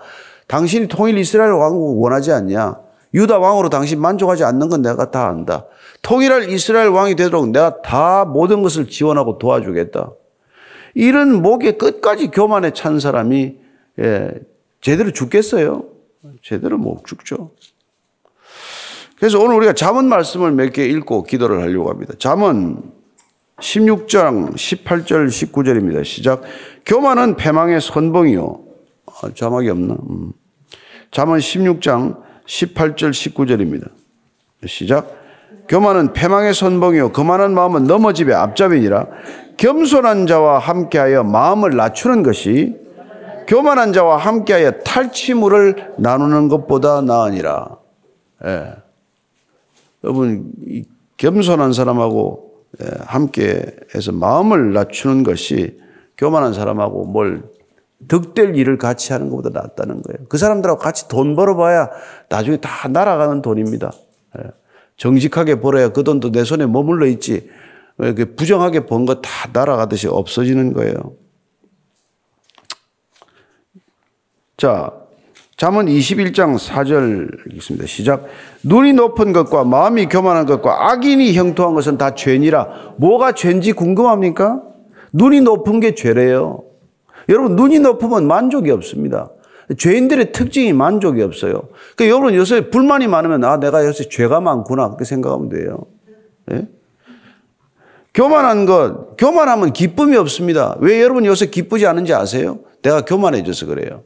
당신이 0.46 0.88
통일 0.88 1.18
이스라엘 1.18 1.52
왕국 1.52 2.02
원하지 2.02 2.32
않냐? 2.32 2.76
유다 3.14 3.38
왕으로 3.38 3.68
당신 3.70 4.00
만족하지 4.00 4.44
않는 4.44 4.68
건 4.68 4.82
내가 4.82 5.10
다 5.10 5.28
안다. 5.28 5.66
통일할 6.02 6.50
이스라엘 6.50 6.88
왕이 6.88 7.14
되도록 7.16 7.48
내가 7.48 7.80
다 7.82 8.24
모든 8.24 8.62
것을 8.62 8.88
지원하고 8.88 9.38
도와주겠다. 9.38 10.10
이런 10.94 11.42
목에 11.42 11.72
끝까지 11.72 12.28
교만에 12.28 12.72
찬 12.72 13.00
사람이 13.00 13.56
예, 14.00 14.30
제대로 14.80 15.10
죽겠어요? 15.12 15.84
제대로 16.42 16.78
못 16.78 17.04
죽죠. 17.04 17.50
그래서 19.18 19.38
오늘 19.40 19.56
우리가 19.56 19.72
잠언 19.74 20.08
말씀을 20.08 20.52
몇 20.52 20.72
개 20.72 20.84
읽고 20.86 21.22
기도를 21.24 21.62
하려고 21.62 21.90
합니다. 21.90 22.14
잠언 22.18 22.92
16장 23.58 24.54
18절 24.54 25.28
19절입니다. 25.28 26.04
시작. 26.04 26.42
교만은 26.84 27.36
패망의 27.36 27.80
선봉이요. 27.80 28.64
아, 29.06 29.30
자막이 29.34 29.68
없나? 29.70 29.94
음. 30.10 30.32
잠언 31.10 31.38
16장 31.38 32.20
18절 32.46 33.10
19절입니다. 33.10 33.88
시작. 34.66 35.22
교만은 35.68 36.12
패망의 36.12 36.52
선봉이요. 36.52 37.12
그만한 37.12 37.54
마음은 37.54 37.84
넘어집의 37.84 38.34
앞잡이니라. 38.34 39.06
겸손한 39.56 40.26
자와 40.26 40.58
함께하여 40.58 41.24
마음을 41.24 41.76
낮추는 41.76 42.22
것이 42.22 42.76
교만한 43.46 43.92
자와 43.92 44.16
함께하여 44.16 44.70
탈취물을 44.82 45.94
나누는 45.98 46.48
것보다 46.48 47.02
나으니라. 47.02 47.76
예. 48.46 48.72
여러분, 50.02 50.52
겸손한 51.16 51.72
사람하고 51.72 52.54
예, 52.82 52.86
함께 53.06 53.64
해서 53.94 54.12
마음을 54.12 54.72
낮추는 54.72 55.22
것이 55.22 55.78
교만한 56.18 56.52
사람하고 56.52 57.04
뭘 57.04 57.44
득될 58.08 58.56
일을 58.56 58.78
같이 58.78 59.12
하는 59.12 59.30
것보다 59.30 59.50
낫다는 59.50 60.02
거예요. 60.02 60.26
그 60.28 60.38
사람들하고 60.38 60.78
같이 60.78 61.08
돈 61.08 61.36
벌어봐야 61.36 61.90
나중에 62.28 62.56
다 62.58 62.88
날아가는 62.88 63.42
돈입니다. 63.42 63.92
예. 64.38 64.50
정직하게 64.96 65.60
벌어야 65.60 65.90
그 65.90 66.04
돈도 66.04 66.32
내 66.32 66.44
손에 66.44 66.66
머물러 66.66 67.06
있지. 67.06 67.48
왜 67.98 68.08
이렇게 68.08 68.24
부정하게 68.24 68.86
번 68.86 69.04
거 69.06 69.20
다 69.20 69.48
날아가듯이 69.52 70.08
없어지는 70.08 70.72
거예요. 70.72 70.94
자, 74.56 74.92
잠언 75.56 75.86
21장 75.86 76.58
4절 76.58 77.46
읽겠습니다. 77.50 77.86
시작. 77.86 78.26
눈이 78.64 78.92
높은 78.94 79.32
것과 79.32 79.64
마음이 79.64 80.06
교만한 80.06 80.46
것과 80.46 80.90
악인이 80.90 81.34
형통한 81.34 81.74
것은 81.74 81.98
다 81.98 82.14
죄니라. 82.14 82.94
뭐가 82.98 83.32
죄인지 83.32 83.72
궁금합니까? 83.72 84.62
눈이 85.12 85.42
높은 85.42 85.80
게 85.80 85.94
죄래요. 85.94 86.64
여러분, 87.28 87.56
눈이 87.56 87.78
높으면 87.80 88.26
만족이 88.26 88.70
없습니다. 88.70 89.30
죄인들의 89.78 90.32
특징이 90.32 90.72
만족이 90.72 91.22
없어요. 91.22 91.68
그러니까 91.96 92.14
여러분 92.14 92.34
요새 92.34 92.68
불만이 92.68 93.06
많으면 93.06 93.44
아, 93.44 93.58
내가 93.58 93.86
요새 93.86 94.08
죄가 94.08 94.40
많구나. 94.40 94.88
그렇게 94.88 95.04
생각하면 95.04 95.48
돼요. 95.48 95.86
예? 96.52 96.68
교만한 98.14 98.64
것, 98.64 99.16
교만하면 99.16 99.72
기쁨이 99.72 100.16
없습니다. 100.16 100.76
왜 100.78 101.02
여러분 101.02 101.26
요새 101.26 101.46
기쁘지 101.46 101.86
않은지 101.86 102.14
아세요? 102.14 102.60
내가 102.82 103.04
교만해져서 103.04 103.66
그래요. 103.66 104.04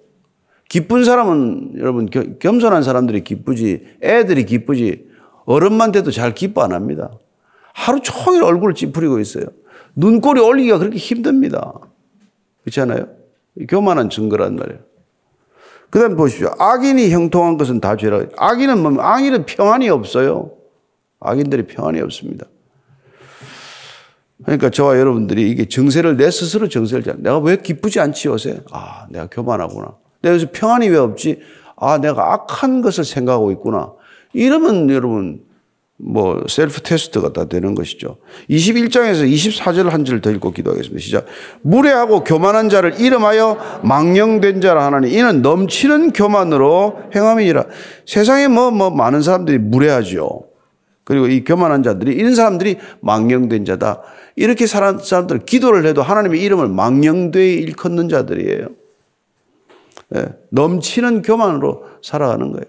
기쁜 0.68 1.04
사람은 1.04 1.74
여러분 1.78 2.08
겸손한 2.40 2.82
사람들이 2.82 3.22
기쁘지 3.22 3.96
애들이 4.02 4.44
기쁘지 4.44 5.06
어른만 5.44 5.92
돼도 5.92 6.10
잘 6.10 6.34
기뻐 6.34 6.62
안 6.62 6.72
합니다. 6.72 7.10
하루 7.74 8.00
종일 8.00 8.42
얼굴을 8.42 8.74
찌푸리고 8.74 9.18
있어요. 9.18 9.44
눈꼬리 9.94 10.40
올리기가 10.40 10.78
그렇게 10.78 10.96
힘듭니다. 10.96 11.74
그렇지 12.62 12.80
않아요? 12.80 13.08
교만한 13.68 14.10
증거란 14.10 14.56
말이에요. 14.56 14.80
그 15.90 15.98
다음 15.98 16.16
보십시오. 16.16 16.50
악인이 16.58 17.10
형통한 17.10 17.56
것은 17.56 17.80
다 17.80 17.96
죄라. 17.96 18.26
악인은 18.36 18.82
뭐, 18.82 19.02
악인은 19.02 19.46
평안이 19.46 19.88
없어요. 19.88 20.52
악인들이 21.20 21.66
평안이 21.66 22.00
없습니다. 22.00 22.46
그러니까 24.44 24.70
저와 24.70 24.98
여러분들이 24.98 25.50
이게 25.50 25.64
정세를 25.66 26.16
내 26.16 26.30
스스로 26.30 26.68
정세를 26.68 27.04
잘, 27.04 27.16
내가 27.18 27.38
왜 27.38 27.56
기쁘지 27.56 28.00
않지 28.00 28.28
요새? 28.28 28.60
아, 28.70 29.06
내가 29.10 29.26
교만하구나. 29.26 29.96
내가 30.22 30.34
요새 30.34 30.46
평안이 30.52 30.88
왜 30.88 30.96
없지? 30.96 31.40
아, 31.76 31.98
내가 31.98 32.32
악한 32.34 32.80
것을 32.80 33.04
생각하고 33.04 33.50
있구나. 33.52 33.92
이러면 34.32 34.90
여러분, 34.90 35.40
뭐, 36.00 36.44
셀프 36.48 36.80
테스트가 36.80 37.32
다 37.32 37.46
되는 37.46 37.74
것이죠. 37.74 38.18
21장에서 38.48 39.28
24절 39.28 39.90
한절더 39.90 40.30
읽고 40.30 40.52
기도하겠습니다. 40.52 41.00
시작. 41.00 41.26
무례하고 41.62 42.22
교만한 42.22 42.68
자를 42.68 43.00
이름하여 43.00 43.80
망령된 43.82 44.60
자라 44.60 44.86
하나니 44.86 45.10
이는 45.12 45.42
넘치는 45.42 46.12
교만으로 46.12 46.98
행함이니라. 47.14 47.64
세상에 48.06 48.46
뭐, 48.46 48.70
뭐, 48.70 48.90
많은 48.90 49.22
사람들이 49.22 49.58
무례하죠. 49.58 50.44
그리고 51.02 51.26
이 51.26 51.42
교만한 51.42 51.82
자들이, 51.82 52.12
이런 52.14 52.34
사람들이 52.34 52.76
망령된 53.00 53.64
자다. 53.64 54.02
이렇게 54.38 54.66
사람, 54.66 54.98
사람들 55.00 55.40
기도를 55.40 55.84
해도 55.84 56.02
하나님의 56.02 56.40
이름을 56.40 56.68
망령되이 56.68 57.54
일컫는 57.54 58.08
자들이에요. 58.08 58.68
예, 60.14 60.28
넘치는 60.50 61.22
교만으로 61.22 61.84
살아가는 62.02 62.52
거예요. 62.52 62.64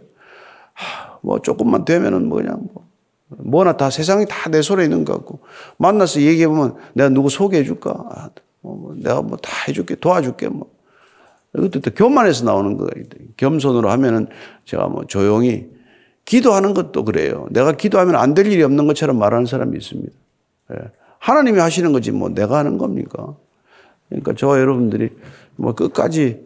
하, 0.73 1.19
뭐 1.21 1.39
조금만 1.39 1.85
되면은 1.85 2.27
뭐 2.27 2.39
그냥 2.39 2.67
뭐 2.73 2.87
뭐나 3.27 3.77
다 3.77 3.91
세상이 3.91 4.25
다 4.27 4.49
내 4.49 4.63
손에 4.63 4.83
있는 4.83 5.05
것 5.05 5.13
같고 5.13 5.39
만나서 5.77 6.21
얘기해 6.21 6.47
보면 6.47 6.75
내가 6.93 7.09
누구 7.09 7.29
소개해 7.29 7.63
줄까? 7.63 7.91
아, 8.09 8.29
뭐, 8.61 8.75
뭐 8.75 8.95
내가 8.97 9.21
뭐 9.21 9.37
다 9.37 9.51
해줄게 9.67 9.93
도와줄게 9.95 10.47
뭐 10.49 10.71
이것도 11.55 11.81
또 11.81 11.91
교만에서 11.91 12.45
나오는 12.45 12.77
거예요. 12.77 13.05
겸손으로 13.37 13.91
하면은 13.91 14.27
제가 14.65 14.87
뭐 14.87 15.05
조용히 15.05 15.67
기도하는 16.25 16.73
것도 16.73 17.05
그래요. 17.05 17.47
내가 17.51 17.73
기도하면 17.73 18.15
안 18.15 18.33
될 18.33 18.47
일이 18.47 18.63
없는 18.63 18.87
것처럼 18.87 19.19
말하는 19.19 19.45
사람이 19.45 19.77
있습니다. 19.77 20.11
예. 20.73 20.98
하나님이 21.19 21.59
하시는 21.59 21.91
거지 21.91 22.11
뭐 22.11 22.29
내가 22.29 22.57
하는 22.57 22.77
겁니까? 22.77 23.35
그러니까 24.07 24.33
저와 24.33 24.59
여러분들이 24.59 25.09
뭐 25.55 25.73
끝까지 25.75 26.41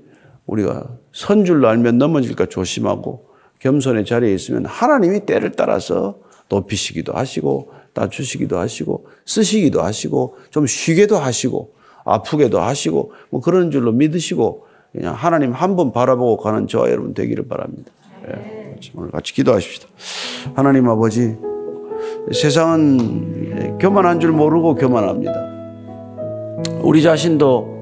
우리가 0.45 0.89
선 1.13 1.45
줄로 1.45 1.69
알면 1.69 1.97
넘어질까 1.97 2.47
조심하고 2.47 3.27
겸손의 3.59 4.05
자리에 4.05 4.33
있으면 4.33 4.65
하나님이 4.65 5.25
때를 5.25 5.51
따라서 5.51 6.17
높이시기도 6.49 7.13
하시고 7.13 7.71
낮추시기도 7.93 8.57
하시고 8.57 9.07
쓰시기도 9.25 9.81
하시고 9.81 10.37
좀 10.49 10.67
쉬게도 10.67 11.17
하시고 11.17 11.73
아프게도 12.03 12.59
하시고 12.59 13.13
뭐 13.29 13.39
그런 13.41 13.71
줄로 13.71 13.91
믿으시고 13.93 14.65
그냥 14.91 15.13
하나님 15.15 15.53
한 15.53 15.75
번 15.75 15.91
바라보고 15.93 16.37
가는 16.37 16.67
저와 16.67 16.89
여러분 16.89 17.13
되기를 17.13 17.47
바랍니다. 17.47 17.91
예, 18.27 18.75
오늘 18.95 19.11
같이 19.11 19.33
기도하십시다. 19.33 19.87
하나님 20.55 20.89
아버지 20.89 21.37
세상은 22.31 23.77
교만한 23.79 24.19
줄 24.19 24.31
모르고 24.31 24.75
교만합니다. 24.75 25.33
우리 26.81 27.01
자신도 27.01 27.73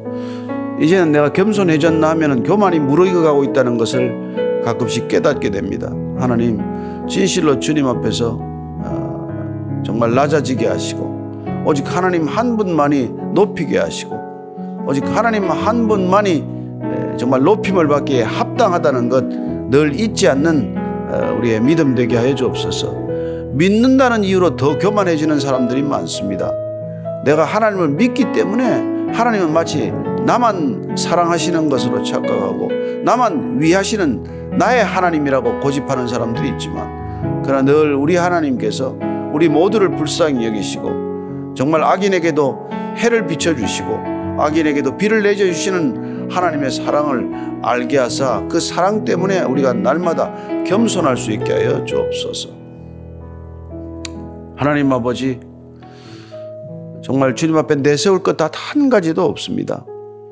이제는 0.82 1.12
내가 1.12 1.32
겸손해졌나 1.32 2.10
하면 2.12 2.44
교만이 2.44 2.80
무르익어가고 2.80 3.44
있다는 3.46 3.78
것을 3.78 4.62
가끔씩 4.64 5.08
깨닫게 5.08 5.52
됩니다. 5.52 5.92
하나님 6.18 6.60
진실로 7.08 7.60
주님 7.60 7.88
앞에서 7.88 8.40
아, 8.84 9.82
정말 9.86 10.14
낮아지게 10.14 10.68
하시고 10.68 11.64
오직 11.66 11.96
하나님 11.96 12.28
한 12.28 12.58
분만이 12.58 13.14
높이게 13.34 13.78
하시고 13.78 14.20
오직 14.88 15.06
하나님 15.06 15.50
한 15.50 15.88
분만이 15.88 16.62
정말 17.18 17.42
높임을 17.42 17.88
받기에 17.88 18.24
합당하다는 18.24 19.10
것 19.10 19.52
늘 19.72 19.98
잊지 19.98 20.28
않는 20.28 20.76
어, 20.78 21.38
우리의 21.40 21.62
믿음 21.62 21.96
되게 21.96 22.18
하여 22.18 22.36
주옵소서. 22.36 23.11
믿는다는 23.54 24.24
이유로 24.24 24.56
더 24.56 24.78
교만해지는 24.78 25.40
사람들이 25.40 25.82
많습니다. 25.84 26.52
내가 27.26 27.44
하나님을 27.44 27.90
믿기 27.90 28.32
때문에 28.32 29.14
하나님은 29.14 29.52
마치 29.52 29.92
나만 30.26 30.96
사랑하시는 30.98 31.70
것으로 31.70 32.04
착각하고 32.04 32.70
나만 33.04 33.58
위하시는 33.60 34.58
나의 34.58 34.84
하나님이라고 34.84 35.60
고집하는 35.60 36.08
사람들이 36.08 36.50
있지만 36.50 37.42
그러나 37.44 37.64
늘 37.64 37.94
우리 37.94 38.16
하나님께서 38.16 38.96
우리 39.34 39.50
모두를 39.50 39.96
불쌍히 39.96 40.46
여기시고 40.46 41.54
정말 41.56 41.84
악인에게도 41.84 42.70
해를 42.98 43.28
비춰주시고 43.28 44.12
악인에게도 44.40 44.98
비를 44.98 45.24
내려주시는 45.24 46.30
하나님의 46.32 46.72
사랑을 46.72 47.30
알게 47.62 47.98
하사 47.98 48.46
그 48.50 48.60
사랑 48.60 49.04
때문에 49.06 49.42
우리가 49.42 49.74
날마다 49.74 50.34
겸손할 50.66 51.18
수 51.18 51.32
있게 51.32 51.54
하여 51.54 51.84
주옵소서. 51.84 52.61
하나님 54.62 54.94
아버지 54.94 55.40
정말 57.04 57.34
주님 57.34 57.58
앞에 57.58 57.78
내세울 57.78 58.22
것다 58.22 58.52
한 58.54 58.90
가지도 58.90 59.24
없습니다. 59.24 59.88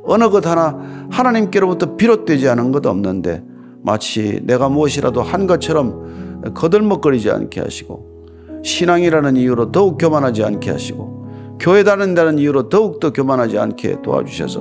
어느 0.06 0.30
것 0.30 0.46
하나 0.46 1.08
하나님께로부터 1.10 1.96
비롯되지 1.96 2.48
않은 2.50 2.72
것 2.72 2.86
없는데 2.86 3.42
마치 3.82 4.40
내가 4.44 4.70
무엇이라도 4.70 5.24
한 5.24 5.48
것처럼 5.48 6.44
거들먹거리지 6.54 7.32
않게 7.32 7.60
하시고 7.60 8.62
신앙이라는 8.64 9.36
이유로 9.36 9.72
더욱 9.72 9.98
교만하지 9.98 10.44
않게 10.44 10.70
하시고 10.70 11.58
교회 11.60 11.84
다닌다는 11.84 12.38
이유로 12.38 12.70
더욱더 12.70 13.12
교만하지 13.12 13.58
않게 13.58 14.04
도와주셔서 14.04 14.60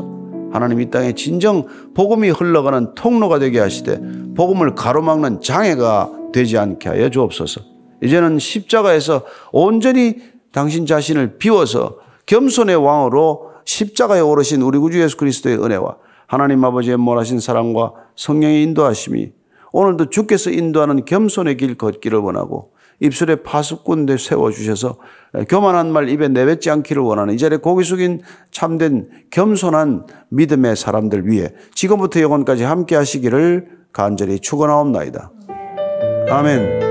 하나님 0.50 0.80
이 0.80 0.88
땅에 0.88 1.12
진정 1.12 1.66
복음이 1.92 2.30
흘러가는 2.30 2.94
통로가 2.94 3.38
되게 3.38 3.60
하시되 3.60 4.00
복음을 4.34 4.74
가로막는 4.74 5.42
장애가 5.42 6.12
되지 6.32 6.56
않게 6.56 6.88
하여 6.88 7.10
주옵소서. 7.10 7.77
이제는 8.02 8.38
십자가에서 8.38 9.22
온전히 9.52 10.16
당신 10.52 10.86
자신을 10.86 11.38
비워서 11.38 11.98
겸손의 12.26 12.76
왕으로 12.76 13.52
십자가에 13.64 14.20
오르신 14.20 14.62
우리 14.62 14.78
구주 14.78 15.00
예수 15.00 15.16
그리스도의 15.16 15.62
은혜와 15.62 15.96
하나님 16.26 16.64
아버지의 16.64 16.96
몰하신 16.96 17.40
사랑과 17.40 17.92
성령의 18.16 18.62
인도하심이 18.64 19.32
오늘도 19.72 20.10
주께서 20.10 20.50
인도하는 20.50 21.04
겸손의 21.04 21.56
길 21.56 21.76
걷기를 21.76 22.18
원하고 22.18 22.72
입술에 23.00 23.36
파수꾼 23.36 24.06
데 24.06 24.16
세워주셔서 24.16 24.96
교만한 25.48 25.92
말 25.92 26.08
입에 26.08 26.28
내뱉지 26.28 26.70
않기를 26.70 27.02
원하는 27.02 27.34
이 27.34 27.38
자리에 27.38 27.58
고기 27.58 27.84
숙인 27.84 28.20
참된 28.50 29.08
겸손한 29.30 30.06
믿음의 30.30 30.74
사람들 30.76 31.26
위해 31.26 31.50
지금부터 31.74 32.20
영원까지 32.20 32.64
함께 32.64 32.96
하시기를 32.96 33.78
간절히 33.92 34.40
축원하옵나이다. 34.40 35.30
아멘. 36.28 36.87